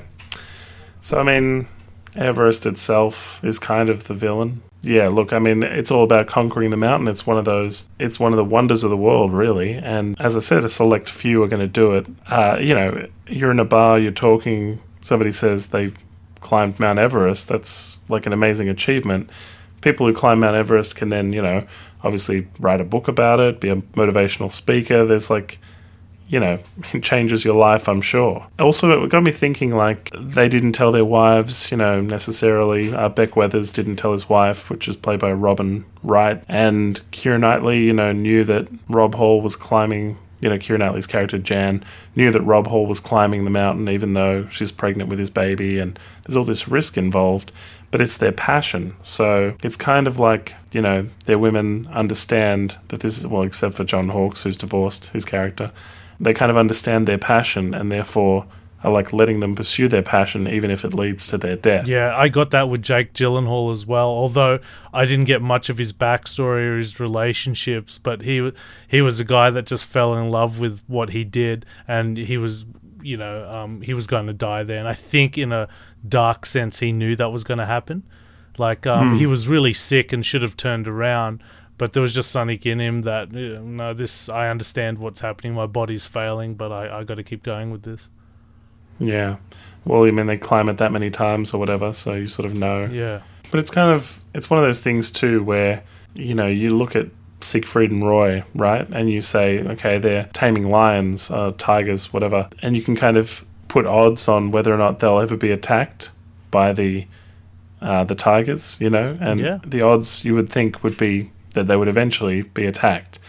[1.01, 1.67] So I mean,
[2.15, 4.61] Everest itself is kind of the villain.
[4.81, 7.07] Yeah, look, I mean, it's all about conquering the mountain.
[7.07, 7.89] It's one of those.
[7.99, 9.73] It's one of the wonders of the world, really.
[9.75, 12.05] And as I said, a select few are going to do it.
[12.27, 14.79] Uh, you know, you're in a bar, you're talking.
[15.01, 15.97] Somebody says they've
[16.43, 17.47] climbed Mount Everest.
[17.47, 19.29] That's like an amazing achievement.
[19.81, 21.65] People who climb Mount Everest can then, you know,
[22.03, 25.05] obviously write a book about it, be a motivational speaker.
[25.05, 25.57] There's like,
[26.27, 26.59] you know,
[26.93, 28.47] it changes your life, I'm sure.
[28.59, 32.93] Also, it got me thinking like they didn't tell their wives, you know, necessarily.
[32.93, 36.43] Uh, Beck Weathers didn't tell his wife, which is played by Robin Wright.
[36.47, 41.07] And Keira Knightley, you know, knew that Rob Hall was climbing, you know, Keira Knightley's
[41.07, 41.83] character, Jan,
[42.15, 45.79] knew that Rob Hall was climbing the mountain even though she's pregnant with his baby
[45.79, 47.51] and there's all this risk involved.
[47.89, 48.95] But it's their passion.
[49.03, 53.75] So it's kind of like, you know, their women understand that this is, well, except
[53.75, 55.71] for John Hawkes, who's divorced, his character
[56.19, 58.45] they kind of understand their passion and therefore
[58.83, 61.87] are like letting them pursue their passion even if it leads to their death.
[61.87, 64.09] yeah, I got that with Jake Gyllenhaal as well.
[64.09, 64.59] Although
[64.93, 68.51] I didn't get much of his backstory or his relationships, but he
[68.87, 72.37] he was a guy that just fell in love with what he did, and he
[72.37, 72.65] was,
[73.01, 74.79] you know, um, he was going to die there.
[74.79, 75.69] And I think in a
[76.07, 78.03] dark sense, he knew that was going to happen.
[78.57, 81.41] Like um, he was really sick and should have turned around,
[81.79, 85.21] but there was just something in him that you know, no, this I understand what's
[85.21, 85.53] happening.
[85.53, 88.09] My body's failing, but I I got to keep going with this.
[88.99, 89.37] Yeah.
[89.85, 92.53] Well, I mean, they climb it that many times or whatever, so you sort of
[92.57, 92.85] know.
[92.91, 93.21] Yeah.
[93.51, 95.83] But it's kind of, it's one of those things too where,
[96.15, 97.07] you know, you look at
[97.41, 98.87] Siegfried and Roy, right?
[98.93, 102.49] And you say, okay, they're taming lions, uh, tigers, whatever.
[102.61, 106.11] And you can kind of put odds on whether or not they'll ever be attacked
[106.51, 107.05] by the
[107.81, 109.17] uh, the tigers, you know?
[109.19, 109.59] And Yeah.
[109.65, 113.19] the odds you would think would be that they would eventually be attacked.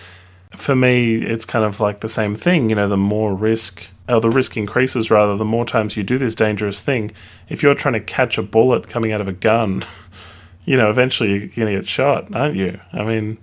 [0.56, 2.70] For me, it's kind of like the same thing.
[2.70, 6.18] You know, the more risk, or the risk increases rather, the more times you do
[6.18, 7.10] this dangerous thing.
[7.48, 9.84] If you're trying to catch a bullet coming out of a gun,
[10.64, 12.80] you know, eventually you're going to get shot, aren't you?
[12.92, 13.38] I mean,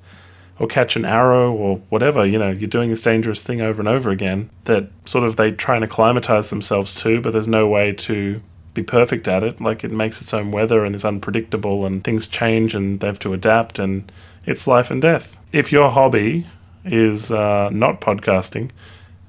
[0.60, 3.88] or catch an arrow or whatever, you know, you're doing this dangerous thing over and
[3.88, 7.91] over again that sort of they try and acclimatize themselves to, but there's no way
[7.93, 8.41] to
[8.76, 9.60] be perfect at it.
[9.60, 13.19] Like it makes its own weather and it's unpredictable and things change and they have
[13.19, 14.12] to adapt and
[14.45, 15.39] it's life and death.
[15.52, 16.45] If your hobby
[16.86, 18.69] is uh, not podcasting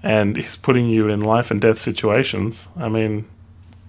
[0.03, 3.29] and he's putting you in life and death situations, I mean,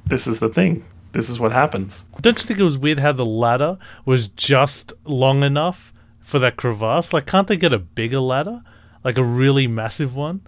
[0.05, 0.85] this is the thing.
[1.13, 2.05] This is what happens.
[2.21, 6.55] Don't you think it was weird how the ladder was just long enough for that
[6.57, 7.13] crevasse?
[7.13, 8.63] Like, can't they get a bigger ladder?
[9.03, 10.41] Like a really massive one?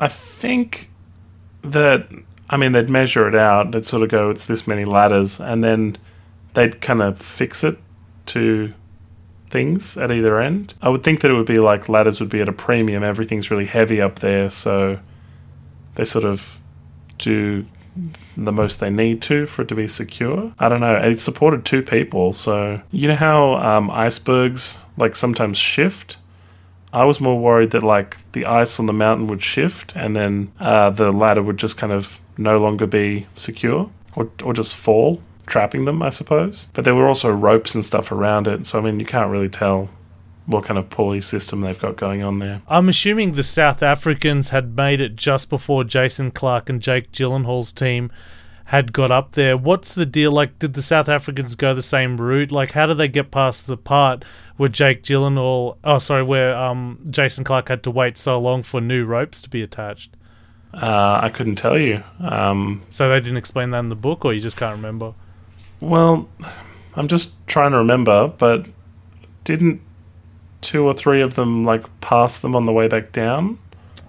[0.00, 0.90] I think
[1.62, 2.08] that
[2.50, 3.72] I mean they'd measure it out.
[3.72, 5.96] They'd sort of go, it's this many ladders, and then
[6.54, 7.78] they'd kind of fix it
[8.26, 8.72] to
[9.54, 10.74] things at either end.
[10.82, 13.04] I would think that it would be like ladders would be at a premium.
[13.04, 14.98] Everything's really heavy up there, so
[15.94, 16.58] they sort of
[17.18, 17.64] do
[18.36, 20.52] the most they need to for it to be secure.
[20.58, 20.96] I don't know.
[20.96, 26.18] It supported two people, so you know how um, icebergs like sometimes shift.
[26.92, 30.50] I was more worried that like the ice on the mountain would shift and then
[30.58, 35.20] uh, the ladder would just kind of no longer be secure or or just fall,
[35.46, 36.68] trapping them, I suppose.
[36.72, 39.48] But there were also ropes and stuff around it, so I mean you can't really
[39.48, 39.88] tell
[40.46, 42.60] what kind of pulley system they've got going on there.
[42.68, 47.72] I'm assuming the South Africans had made it just before Jason Clarke and Jake Gyllenhaal's
[47.72, 48.10] team
[48.66, 49.56] had got up there.
[49.56, 50.32] What's the deal?
[50.32, 52.52] Like, did the South Africans go the same route?
[52.52, 54.24] Like, how did they get past the part
[54.56, 55.76] where Jake Gyllenhaal?
[55.84, 59.48] Oh, sorry, where um Jason Clarke had to wait so long for new ropes to
[59.50, 60.16] be attached.
[60.74, 62.02] Uh, I couldn't tell you.
[62.20, 65.14] Um, So they didn't explain that in the book, or you just can't remember.
[65.84, 66.28] Well,
[66.96, 68.66] I'm just trying to remember, but
[69.44, 69.80] didn't
[70.60, 73.58] two or three of them like pass them on the way back down?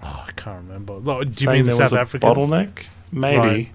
[0.02, 1.00] Oh, I can't remember.
[1.00, 2.36] Do you saying mean the there was South a Africans?
[2.36, 2.86] bottleneck?
[3.12, 3.72] Maybe.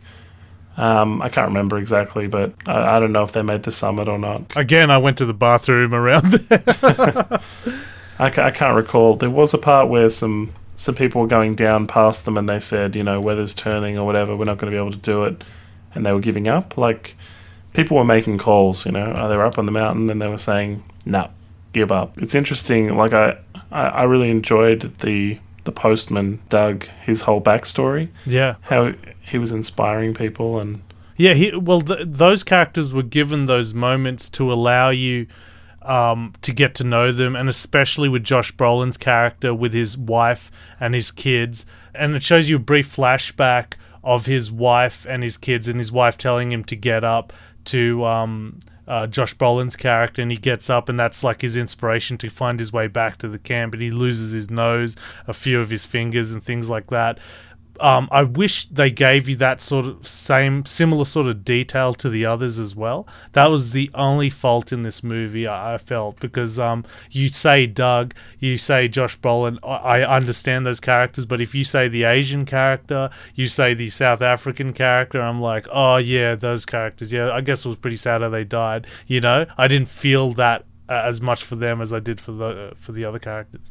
[0.77, 4.07] Um, I can't remember exactly, but I, I don't know if they made the summit
[4.07, 4.55] or not.
[4.55, 6.61] Again, I went to the bathroom around there.
[8.19, 9.15] I, ca- I can't recall.
[9.15, 12.59] There was a part where some some people were going down past them, and they
[12.59, 14.35] said, you know, weather's turning or whatever.
[14.35, 15.43] We're not going to be able to do it,
[15.93, 16.77] and they were giving up.
[16.77, 17.15] Like
[17.73, 18.85] people were making calls.
[18.85, 21.29] You know, they were up on the mountain, and they were saying, "No,
[21.73, 22.95] give up." It's interesting.
[22.95, 23.37] Like I,
[23.71, 26.85] I, I really enjoyed the the postman Doug.
[27.01, 28.09] His whole backstory.
[28.25, 28.55] yeah.
[28.61, 30.81] How he was inspiring people, and
[31.17, 35.27] Yeah, he, well, th- those characters were given those moments to allow you
[35.83, 40.51] um, to get to know them, and especially with Josh Brolin's character, with his wife
[40.79, 45.37] and his kids, and it shows you a brief flashback of his wife and his
[45.37, 47.31] kids, and his wife telling him to get up
[47.65, 52.17] to um, uh, Josh Brolin's character, and he gets up, and that's like his inspiration
[52.19, 54.95] to find his way back to the camp, and he loses his nose,
[55.27, 57.19] a few of his fingers, and things like that
[57.79, 62.09] um, I wish they gave you that sort of same similar sort of detail to
[62.09, 63.07] the others as well.
[63.33, 67.65] That was the only fault in this movie I, I felt because um, you say
[67.65, 69.57] Doug, you say Josh Brolin.
[69.63, 73.89] I, I understand those characters, but if you say the Asian character, you say the
[73.89, 77.11] South African character, I'm like, oh yeah, those characters.
[77.11, 78.87] Yeah, I guess it was pretty sad how they died.
[79.07, 82.31] You know, I didn't feel that uh, as much for them as I did for
[82.33, 83.61] the uh, for the other characters.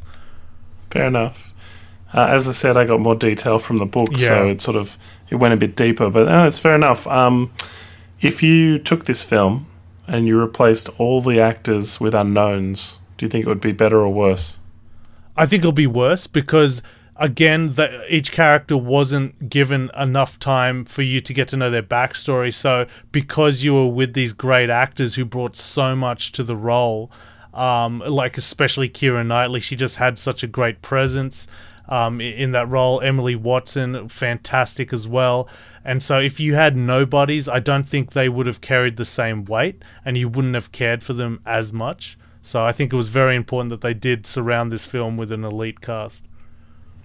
[0.91, 1.53] fair enough.
[2.13, 4.99] Uh, as I said, I got more detail from the book, so it sort of
[5.31, 6.11] it went a bit deeper.
[6.11, 7.07] But uh, it's fair enough.
[7.07, 7.53] Um,
[8.21, 9.67] if you took this film
[10.09, 14.01] and you replaced all the actors with unknowns, do you think it would be better
[14.01, 14.59] or worse?
[15.37, 16.83] I think it'll be worse because
[17.21, 21.83] again, the, each character wasn't given enough time for you to get to know their
[21.83, 22.53] backstory.
[22.53, 27.13] So because you were with these great actors who brought so much to the role,
[27.55, 31.47] um, like especially Keira Knightley, she just had such a great presence.
[31.91, 35.49] Um, in that role, Emily Watson, fantastic as well.
[35.85, 39.45] And so, if you had nobodies, I don't think they would have carried the same
[39.45, 42.17] weight, and you wouldn't have cared for them as much.
[42.43, 45.45] So I think it was very important that they did surround this film with an
[45.45, 46.25] elite cast.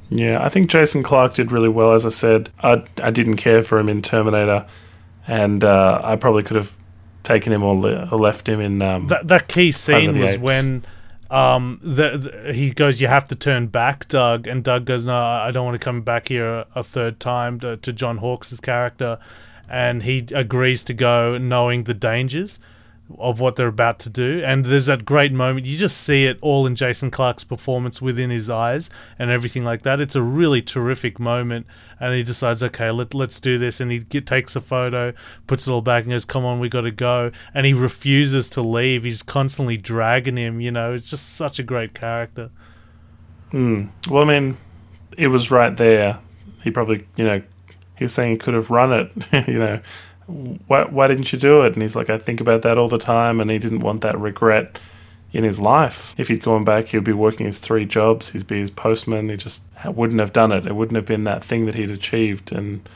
[0.10, 1.94] Yeah, I think Jason Clarke did really well.
[1.94, 4.66] As I said, I, I didn't care for him in Terminator,
[5.28, 6.78] and uh, I probably could have
[7.24, 8.82] taken him or, le- or left him in.
[8.82, 10.86] Um, That that key scene was when
[11.32, 15.18] um the, the- he goes, "You have to turn back, Doug," and Doug goes, "No,
[15.18, 19.18] I don't want to come back here a, third time." To, to John Hawkes' character,
[19.70, 22.60] and he agrees to go, knowing the dangers
[23.18, 24.42] of what they're about to do.
[24.44, 25.66] And there's that great moment.
[25.66, 28.90] You just see it all in Jason Clarke's performance within his eyes
[29.20, 30.02] and everything like that.
[30.02, 31.68] It's a really terrific moment.
[32.00, 33.80] And he decides, okay, let, let's do this.
[33.80, 35.14] And he get, takes a photo,
[35.48, 37.32] puts it all back, and goes, come on, we got to go.
[37.54, 39.04] And he refuses to leave.
[39.04, 40.60] He's constantly dragging him.
[40.60, 42.50] You know, it's just such a great character.
[43.52, 43.86] Hmm.
[44.10, 44.58] Well, I mean,
[45.18, 46.20] it was right there.
[46.64, 47.42] He probably, you know,
[47.98, 49.48] he was saying he could have run it.
[49.48, 49.80] you know,
[50.28, 51.74] why why didn't you do it?
[51.74, 54.20] And he's like, I think about that all the time, and he didn't want that
[54.20, 54.80] regret
[55.34, 56.16] in his life.
[56.18, 58.32] If he'd gone back, he'd be working his three jobs.
[58.32, 59.30] He'd be his postman.
[59.30, 60.66] He just wouldn't have done it.
[60.66, 62.52] It wouldn't have been that thing that he'd achieved.
[62.52, 62.88] And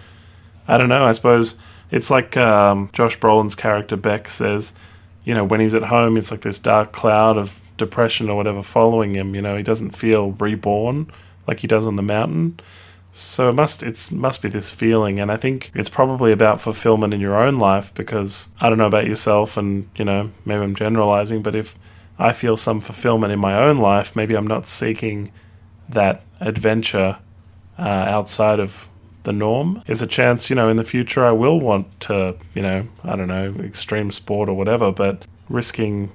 [0.68, 1.06] I don't know.
[1.06, 1.58] I suppose
[1.92, 4.74] it's like um, Josh Brolin's character Beck says.
[5.26, 8.64] You know, when he's at home, it's like this dark cloud of depression or whatever
[8.64, 9.36] following him.
[9.36, 11.12] You know, he doesn't feel reborn
[11.46, 12.60] like he does on the mountain.
[13.12, 17.14] So it must it's must be this feeling, and I think it's probably about fulfillment
[17.14, 20.76] in your own life because I don't know about yourself, and you know maybe I'm
[20.76, 21.78] generalizing, but if
[22.20, 25.32] I feel some fulfillment in my own life, maybe I'm not seeking
[25.88, 27.18] that adventure
[27.80, 28.90] uh, outside of
[29.24, 29.82] the norm.
[29.86, 33.16] There's a chance, you know, in the future I will want to, you know, I
[33.16, 36.12] don't know, extreme sport or whatever, but risking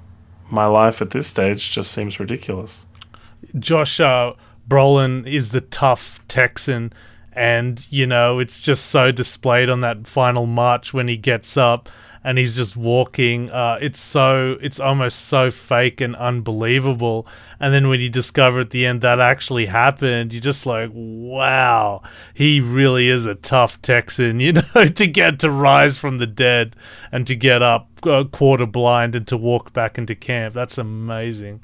[0.49, 2.85] my life at this stage just seems ridiculous.
[3.59, 4.33] Josh uh,
[4.67, 6.93] Brolin is the tough Texan,
[7.33, 11.89] and you know it's just so displayed on that final march when he gets up
[12.25, 13.51] and he's just walking.
[13.51, 17.27] Uh, it's so it's almost so fake and unbelievable.
[17.59, 22.01] And then when you discover at the end that actually happened, you're just like, wow,
[22.33, 24.39] he really is a tough Texan.
[24.45, 26.75] You know, to get to rise from the dead
[27.11, 30.53] and to get up uh, quarter blind and to walk back into camp.
[30.55, 31.63] That's amazing.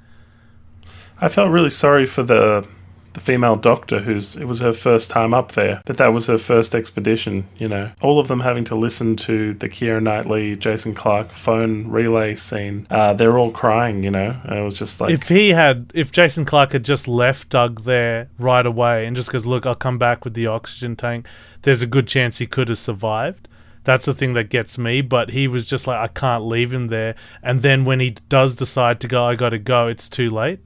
[1.19, 2.67] I felt really sorry for the
[3.13, 6.37] the female doctor who's it was her first time up there that that was her
[6.37, 10.93] first expedition you know all of them having to listen to the Keira Knightley Jason
[10.93, 15.11] Clarke phone relay scene uh, they're all crying you know and it was just like
[15.11, 19.31] if he had, if Jason Clarke had just left Doug there right away and just
[19.31, 21.25] goes, look, I'll come back with the oxygen tank,
[21.61, 23.47] there's a good chance he could have survived.
[23.83, 25.01] That's the thing that gets me.
[25.01, 27.15] But he was just like, I can't leave him there.
[27.41, 29.87] And then when he does decide to go, I got to go.
[29.87, 30.59] It's too late.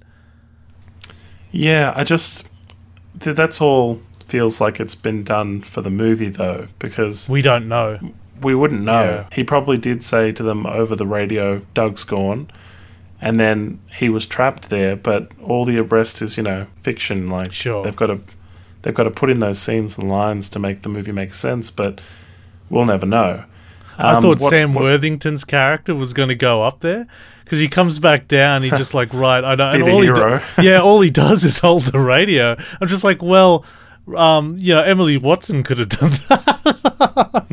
[1.55, 2.49] Yeah, I just
[3.19, 7.67] th- that's all feels like it's been done for the movie though because We don't
[7.67, 7.99] know.
[8.41, 9.03] we wouldn't know.
[9.03, 9.25] Yeah.
[9.31, 12.49] He probably did say to them over the radio, "Doug's gone,"
[13.21, 14.95] and then he was trapped there.
[14.97, 17.29] But all the rest is, you know, fiction.
[17.29, 17.83] Like Sure.
[17.83, 18.19] they've got to
[18.81, 21.71] they've got to put in those scenes and lines to make the movie make sense.
[21.71, 22.01] But
[22.69, 23.43] we'll never know.
[23.97, 27.07] I Um, thought what- Sam what- Worthington's character was going to go up there
[27.45, 28.63] because he comes back down.
[28.63, 29.71] He just like right, I know.
[29.71, 30.41] Be and all he hero.
[30.57, 32.57] do- yeah, all he does is hold the radio.
[32.81, 33.63] I'm just like, well,
[34.15, 37.45] um, you know, Emily Watson could have done that.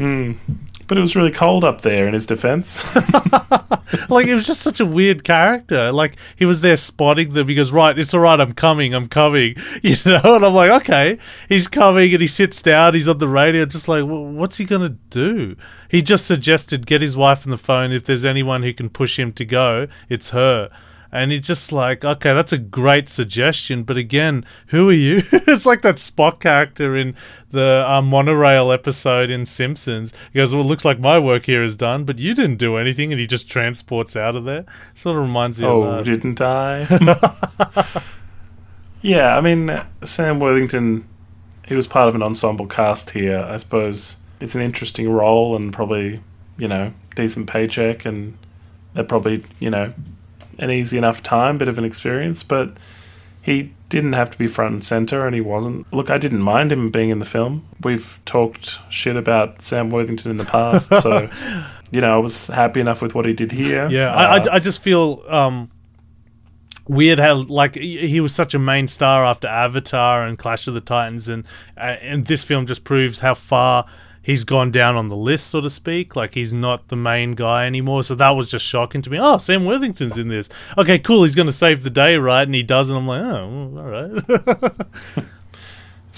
[0.93, 2.07] But it was really cold up there.
[2.07, 2.85] In his defense,
[4.11, 5.91] like it was just such a weird character.
[5.91, 7.49] Like he was there spotting them.
[7.49, 8.39] He goes, right, it's all right.
[8.39, 8.95] I'm coming.
[8.95, 9.57] I'm coming.
[9.83, 11.17] You know, and I'm like, okay,
[11.49, 12.93] he's coming, and he sits down.
[12.93, 15.57] He's on the radio, just like, well, what's he gonna do?
[15.89, 17.91] He just suggested get his wife on the phone.
[17.91, 20.69] If there's anyone who can push him to go, it's her.
[21.13, 25.23] And he's just like, okay, that's a great suggestion, but again, who are you?
[25.33, 27.15] it's like that Spock character in
[27.51, 30.11] the uh, monorail episode in Simpsons.
[30.33, 32.79] He goes, well, it looks like my work here is done, but you didn't do
[32.79, 34.65] anything, and he just transports out of there.
[34.95, 36.11] Sort of reminds me oh, of that.
[36.11, 38.03] didn't I?
[39.03, 41.07] yeah, I mean, Sam Worthington,
[41.67, 43.39] he was part of an ensemble cast here.
[43.39, 46.23] I suppose it's an interesting role and probably,
[46.57, 48.39] you know, decent paycheck, and
[48.95, 49.93] they're probably, you know,
[50.59, 52.73] an easy enough time, bit of an experience, but
[53.41, 55.93] he didn't have to be front and center, and he wasn't.
[55.93, 57.67] Look, I didn't mind him being in the film.
[57.83, 61.29] We've talked shit about Sam Worthington in the past, so
[61.91, 63.89] you know, I was happy enough with what he did here.
[63.91, 65.71] Yeah, I, Uh, I, I just feel um,
[66.89, 70.75] weird how like he he was such a main star after Avatar and Clash of
[70.75, 71.45] the Titans, and
[71.77, 73.87] uh, and this film just proves how far
[74.23, 76.17] he's gone down on the list, so to speak.
[76.17, 78.05] Like he's not the main guy anymore.
[78.05, 79.19] So that was just shocking to me.
[79.21, 80.49] Oh, Sam Worthington's in this.
[80.79, 81.25] Okay, cool.
[81.25, 82.43] He's going to save the day, right?
[82.43, 85.27] And he does, and I'm like, oh, all right.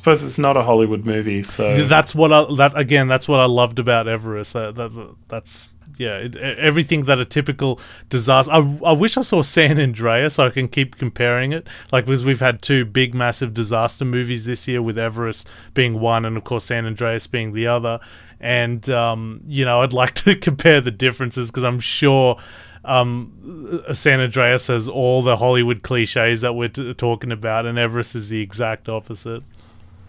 [0.04, 3.08] suppose it's not a Hollywood movie, so that's what I that again.
[3.08, 4.52] That's what I loved about Everest.
[4.52, 8.52] That, that that's yeah, it, everything that a typical disaster.
[8.52, 11.66] I, I wish I saw San Andreas so I can keep comparing it.
[11.92, 16.24] Like because we've had two big, massive disaster movies this year, with Everest being one,
[16.24, 18.00] and of course San Andreas being the other.
[18.40, 22.38] And um, you know, I'd like to compare the differences because I'm sure.
[22.86, 28.14] Um, San Andreas has all the Hollywood cliches that we're t- talking about, and Everest
[28.14, 29.42] is the exact opposite.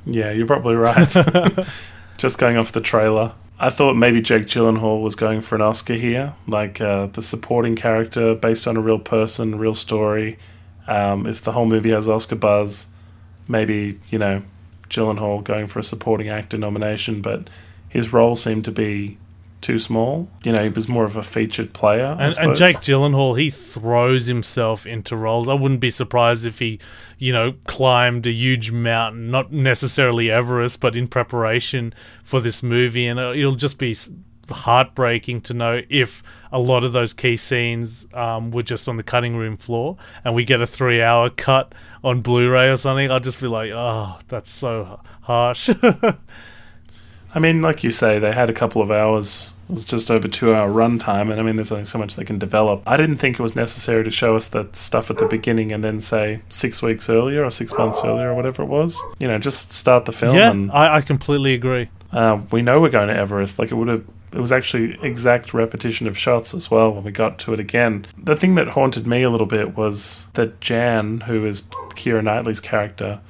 [0.06, 1.08] yeah, you're probably right.
[2.18, 5.94] Just going off the trailer, I thought maybe Jake Gyllenhaal was going for an Oscar
[5.94, 10.38] here, like uh, the supporting character based on a real person, real story.
[10.88, 12.88] Um, if the whole movie has Oscar buzz,
[13.48, 14.44] maybe you know
[14.90, 17.50] Gyllenhaal going for a supporting actor nomination, but
[17.88, 19.18] his role seemed to be
[19.66, 20.30] too small.
[20.44, 22.16] You know, he was more of a featured player.
[22.20, 22.56] And, and.
[22.56, 25.50] Jake Gyllenhaal, he throws himself into roles.
[25.50, 26.80] I wouldn't be surprised if he,
[27.18, 33.08] you know, climbed a huge mountain, not necessarily Everest, but in preparation for this movie.
[33.08, 33.98] And uh, it'll just be
[34.52, 39.04] heartbreaking to know if a lot of those key scenes um, were just on the
[39.04, 43.10] cutting room floor and we get a three hour cut on Blu ray or something.
[43.10, 45.72] I'll just be like, oh, that's so harsh.
[47.36, 49.52] I mean, like you say, they had a couple of hours.
[49.70, 52.24] It was just over two hour runtime, and I mean, there's only so much they
[52.24, 52.82] can develop.
[52.88, 55.84] I didn't think it was necessary to show us that stuff at the beginning and
[55.84, 59.02] then say six weeks earlier or six months earlier or whatever it was.
[59.20, 61.90] You know, just start the film, yeah, and I, I completely agree.
[62.12, 63.60] uh, we know we're going to Everest.
[63.60, 64.06] Like it would have.
[64.34, 68.06] It was actually exact repetition of shots as well when we got to it again.
[68.18, 71.62] The thing that haunted me a little bit was that Jan, who is
[71.96, 73.22] Keira Knightley's character,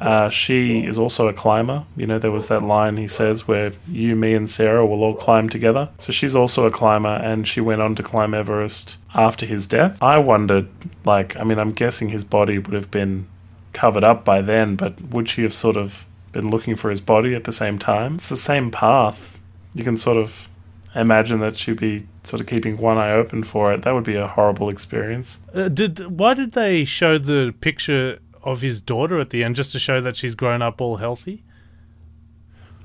[0.00, 1.84] uh, she is also a climber.
[1.96, 5.14] You know, there was that line he says where you, me, and Sarah will all
[5.14, 5.90] climb together.
[5.98, 10.02] So she's also a climber, and she went on to climb Everest after his death.
[10.02, 10.68] I wondered,
[11.04, 13.26] like, I mean, I'm guessing his body would have been
[13.72, 17.34] covered up by then, but would she have sort of been looking for his body
[17.34, 18.16] at the same time?
[18.16, 19.38] It's the same path.
[19.74, 20.48] You can sort of
[20.94, 23.82] imagine that she'd be sort of keeping one eye open for it.
[23.82, 25.44] That would be a horrible experience.
[25.54, 29.72] Uh, did why did they show the picture of his daughter at the end just
[29.72, 31.42] to show that she's grown up all healthy?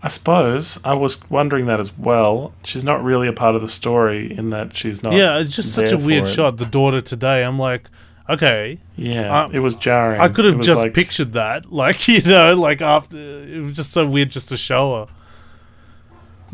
[0.04, 2.54] I suppose I was wondering that as well.
[2.64, 5.14] She's not really a part of the story in that she's not.
[5.14, 6.34] yeah, it's just such a weird it.
[6.34, 6.58] shot.
[6.58, 7.90] The daughter today, I'm like,
[8.28, 10.20] Okay, Yeah, Uh, it was jarring.
[10.20, 13.92] I could have just like- pictured that, like you know, like after it was just
[13.92, 15.14] so weird just to show her.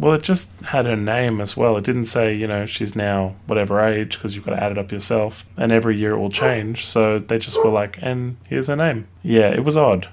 [0.01, 1.77] Well, it just had her name as well.
[1.77, 4.77] It didn't say, you know, she's now whatever age because you've got to add it
[4.79, 5.45] up yourself.
[5.57, 6.85] And every year it will change.
[6.87, 9.07] So they just were like, and here's her name.
[9.21, 10.09] Yeah, it was odd.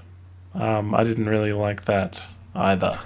[0.54, 2.98] Um, I didn't really like that either.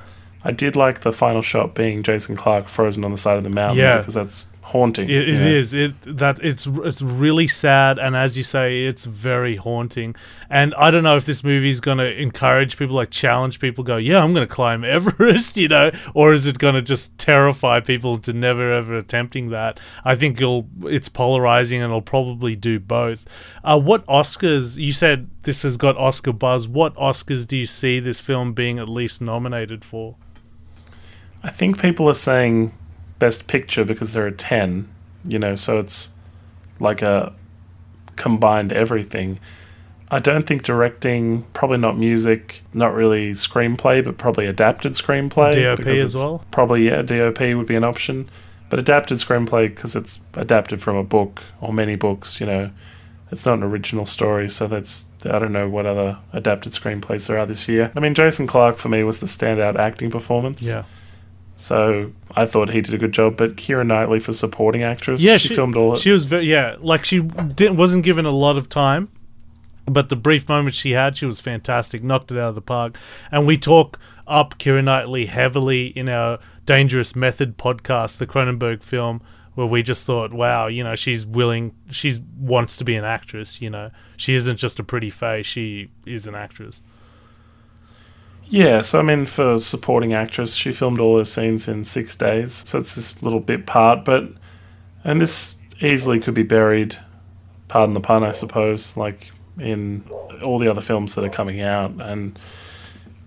[0.45, 3.51] I did like the final shot being Jason Clarke frozen on the side of the
[3.51, 3.99] mountain Yeah.
[3.99, 5.09] because that's haunting.
[5.09, 5.47] It, it know?
[5.47, 10.17] is it that it's it's really sad, and as you say, it's very haunting.
[10.49, 13.85] And I don't know if this movie is going to encourage people, like challenge people,
[13.85, 17.17] go, yeah, I'm going to climb Everest, you know, or is it going to just
[17.19, 19.79] terrify people into never ever attempting that?
[20.05, 23.27] I think it'll it's polarizing, and it'll probably do both.
[23.63, 24.77] Uh, what Oscars?
[24.77, 26.67] You said this has got Oscar buzz.
[26.67, 30.17] What Oscars do you see this film being at least nominated for?
[31.43, 32.73] I think people are saying
[33.23, 34.89] best picture because there are 10,
[35.25, 36.11] you know, so it's
[36.81, 37.33] like a
[38.17, 39.39] combined everything.
[40.11, 45.55] I don't think directing, probably not music, not really screenplay, but probably adapted screenplay.
[45.55, 46.45] DOP because as well?
[46.51, 48.29] Probably, yeah, DOP would be an option.
[48.69, 52.73] But adapted screenplay because it's adapted from a book or many books, you know.
[53.31, 57.39] It's not an original story, so that's I don't know what other adapted screenplays there
[57.39, 57.93] are this year.
[57.95, 60.63] I mean, Jason Clarke for me was the standout acting performance.
[60.63, 60.85] Yeah.
[61.63, 65.37] So I thought he did a good job, but Keira Knightley for supporting actress, Yeah,
[65.37, 65.97] she, filmed all.
[65.97, 69.09] She was very yeah, like she didn't wasn't given a lot of time,
[69.87, 72.03] but the brief moments she had, she was fantastic.
[72.03, 72.99] Knocked it out of the park.
[73.31, 79.23] And we talk up Keira Knightley heavily in our Dangerous Method podcast, the Cronenberg film,
[79.55, 83.63] where we just thought, wow, you know, she's willing, she wants to be an actress.
[83.63, 86.81] You know, she isn't just a pretty face; she is an actress.
[88.53, 92.53] Yeah, so I mean, for supporting actress, she filmed all her scenes in six days.
[92.69, 94.29] So it's this little bit part, but
[95.05, 96.99] and this easily could be buried.
[97.69, 98.95] Pardon the pun, I suppose.
[98.95, 100.05] Like in
[100.43, 102.39] all the other films that are coming out, and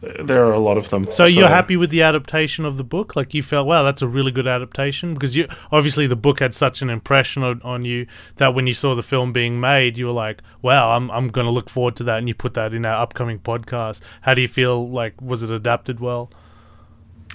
[0.01, 1.11] there are a lot of them.
[1.11, 3.15] So you're happy with the adaptation of the book?
[3.15, 6.53] Like you felt, wow, that's a really good adaptation because you obviously the book had
[6.53, 10.05] such an impression on, on you that when you saw the film being made, you
[10.05, 12.73] were like, wow, I'm I'm going to look forward to that, and you put that
[12.73, 14.01] in our upcoming podcast.
[14.21, 14.87] How do you feel?
[14.89, 16.29] Like, was it adapted well?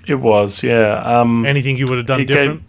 [0.07, 1.03] It was, yeah.
[1.03, 2.63] Um, Anything you would have done he gave- different?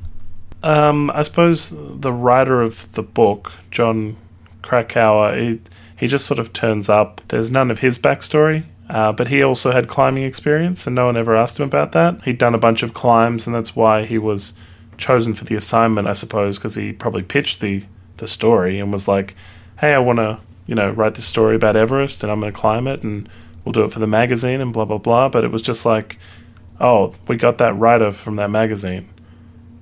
[0.63, 4.15] Um, I suppose the writer of the book, Jon
[4.61, 5.59] Krakauer, he,
[5.97, 7.19] he just sort of turns up.
[7.29, 11.15] There's none of his backstory, uh, but he also had climbing experience, and no one
[11.15, 12.21] ever asked him about that.
[12.23, 14.53] He'd done a bunch of climbs, and that's why he was
[14.97, 17.85] chosen for the assignment, I suppose, because he probably pitched the,
[18.17, 19.33] the story and was like,
[19.79, 22.59] hey, I want to, you know, write this story about Everest, and I'm going to
[22.59, 23.29] climb it, and
[23.63, 25.29] we'll do it for the magazine, and blah, blah, blah.
[25.29, 26.19] But it was just like,
[26.81, 29.07] oh, we got that writer from that magazine.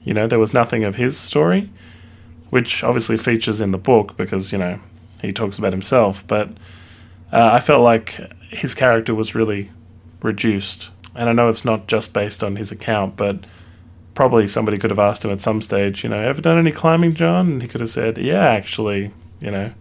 [0.03, 1.71] You know, there was nothing of his story,
[2.51, 4.79] which obviously features in the book because, you know,
[5.19, 6.27] he talks about himself.
[6.27, 6.49] But
[7.31, 9.71] uh, I felt like his character was really
[10.21, 10.89] reduced.
[11.15, 13.45] And I know it's not just based on his account, but
[14.13, 17.13] probably somebody could have asked him at some stage, you know, ever done any climbing,
[17.13, 17.53] John?
[17.53, 19.71] And he could have said, yeah, actually, you know,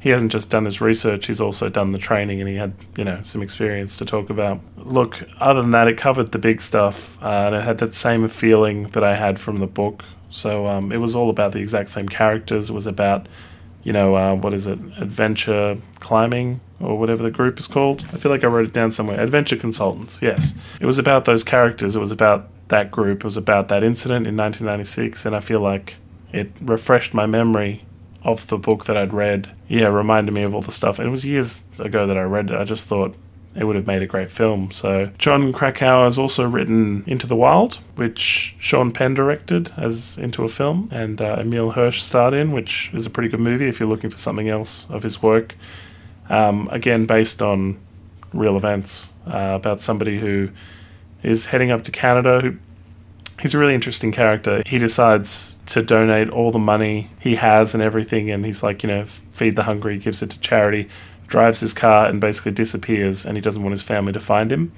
[0.00, 3.04] he hasn't just done his research, he's also done the training and he had, you
[3.04, 4.60] know, some experience to talk about.
[4.76, 8.28] Look, other than that, it covered the big stuff uh, and it had that same
[8.28, 10.04] feeling that I had from the book.
[10.28, 12.68] So um, it was all about the exact same characters.
[12.68, 13.26] It was about,
[13.82, 18.04] you know, uh, what is it, adventure climbing or whatever the group is called.
[18.12, 19.20] I feel like I wrote it down somewhere.
[19.20, 20.54] Adventure Consultants, yes.
[20.80, 21.96] It was about those characters.
[21.96, 23.18] It was about that group.
[23.20, 25.26] It was about that incident in 1996.
[25.26, 25.96] And I feel like
[26.32, 27.84] it refreshed my memory
[28.22, 29.50] of the book that I'd read.
[29.68, 30.98] Yeah, reminded me of all the stuff.
[30.98, 32.56] It was years ago that I read it.
[32.58, 33.14] I just thought
[33.54, 34.70] it would have made a great film.
[34.70, 40.44] So Jon Krakauer has also written Into the Wild, which Sean Penn directed as into
[40.44, 43.78] a film, and uh, Emile Hirsch starred in, which is a pretty good movie if
[43.78, 45.54] you're looking for something else of his work.
[46.28, 47.78] Um, again, based on
[48.32, 50.50] real events uh, about somebody who
[51.22, 52.40] is heading up to Canada.
[52.40, 52.58] Who
[53.40, 54.62] he's a really interesting character.
[54.66, 58.88] He decides to donate all the money he has and everything, and he's like, you
[58.88, 60.88] know, feed the hungry, gives it to charity,
[61.26, 64.72] drives his car, and basically disappears, and he doesn't want his family to find him.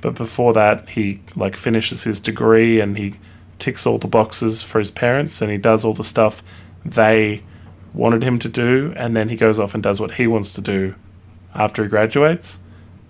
[0.00, 3.14] But before that, he like finishes his degree and he
[3.58, 6.42] ticks all the boxes for his parents, and he does all the stuff
[6.84, 7.42] they
[7.92, 10.60] wanted him to do, and then he goes off and does what he wants to
[10.60, 10.94] do
[11.54, 12.58] after he graduates,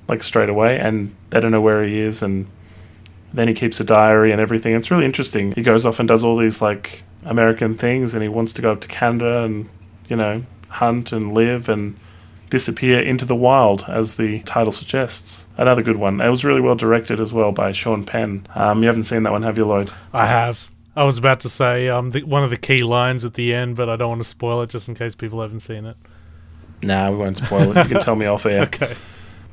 [0.08, 2.46] like straight away, and they don't know where he is, and
[3.32, 4.74] then he keeps a diary and everything.
[4.74, 5.52] It's really interesting.
[5.52, 8.72] He goes off and does all these like American things, and he wants to go
[8.72, 9.68] up to Canada and
[10.08, 11.96] you know hunt and live and
[12.48, 15.46] disappear into the wild, as the title suggests.
[15.56, 16.20] Another good one.
[16.20, 18.46] It was really well directed as well by Sean Penn.
[18.54, 19.92] Um, you haven't seen that one, have you, Lloyd?
[20.12, 20.68] I have.
[21.00, 23.74] I was about to say um, the, one of the key lines at the end,
[23.74, 25.96] but I don't want to spoil it just in case people haven't seen it.
[26.82, 27.84] Nah, we won't spoil it.
[27.84, 28.64] You can tell me off air.
[28.74, 28.94] Okay.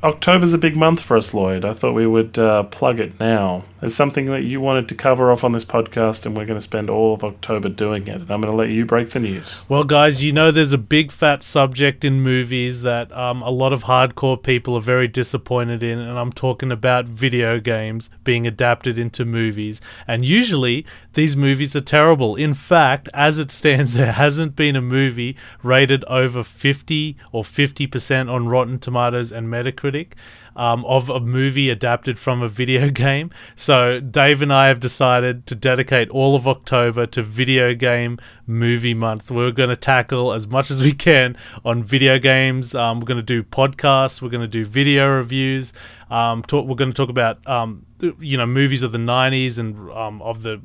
[0.04, 1.64] October's a big month for us, Lloyd.
[1.64, 3.64] I thought we would uh, plug it now.
[3.80, 6.62] It's something that you wanted to cover off on this podcast, and we're going to
[6.62, 8.22] spend all of October doing it.
[8.22, 9.62] And I'm going to let you break the news.
[9.70, 13.74] Well, guys, you know there's a big fat subject in movies that um, a lot
[13.74, 18.98] of hardcore people are very disappointed in, and I'm talking about video games being adapted
[18.98, 19.80] into movies.
[20.08, 22.36] And usually, these movies are terrible.
[22.36, 28.32] In fact, as it stands, there hasn't been a movie rated over 50 or 50%
[28.32, 30.14] on Rotten Tomatoes and Metacritic.
[30.58, 33.30] Um, of a movie adapted from a video game.
[33.56, 38.96] So, Dave and I have decided to dedicate all of October to video game movie
[38.96, 39.30] month.
[39.30, 42.74] We're going to tackle as much as we can on video games.
[42.74, 44.22] Um, we're going to do podcasts.
[44.22, 45.74] We're going to do video reviews.
[46.10, 47.86] Um, talk, we're going to talk about um,
[48.20, 50.62] you know movies of the '90s and um, of the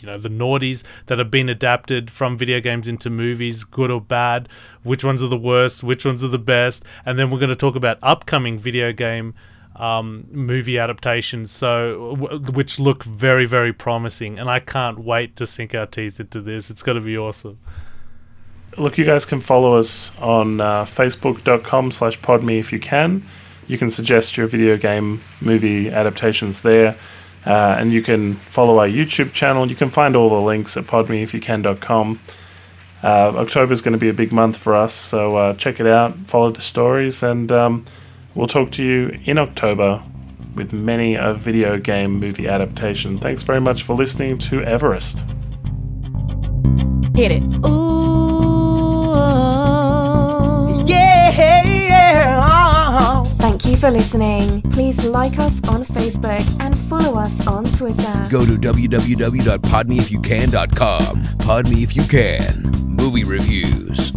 [0.00, 4.00] you know the naughties that have been adapted from video games into movies, good or
[4.00, 4.48] bad.
[4.82, 5.82] Which ones are the worst?
[5.82, 6.84] Which ones are the best?
[7.04, 9.34] And then we're going to talk about upcoming video game
[9.76, 15.46] um, movie adaptations, so w- which look very very promising, and I can't wait to
[15.46, 16.70] sink our teeth into this.
[16.70, 17.58] It's going to be awesome.
[18.76, 23.24] Look, you guys can follow us on uh, facebook.com slash podme if you can.
[23.66, 26.96] You can suggest your video game movie adaptations there.
[27.46, 29.68] Uh, and you can follow our YouTube channel.
[29.68, 32.20] You can find all the links at podmeifyoucan.com.
[33.02, 35.86] Uh, October is going to be a big month for us, so uh, check it
[35.86, 37.84] out, follow the stories, and um,
[38.34, 40.02] we'll talk to you in October
[40.54, 43.18] with many a video game movie adaptation.
[43.18, 45.24] Thanks very much for listening to Everest.
[47.14, 47.42] Hit it.
[47.42, 47.99] Yeah,
[53.40, 54.60] Thank you for listening.
[54.70, 58.26] Please like us on Facebook and follow us on Twitter.
[58.30, 61.22] Go to www.podmeifyoucan.com.
[61.38, 62.70] Pod Me If You Can.
[62.88, 64.12] Movie reviews.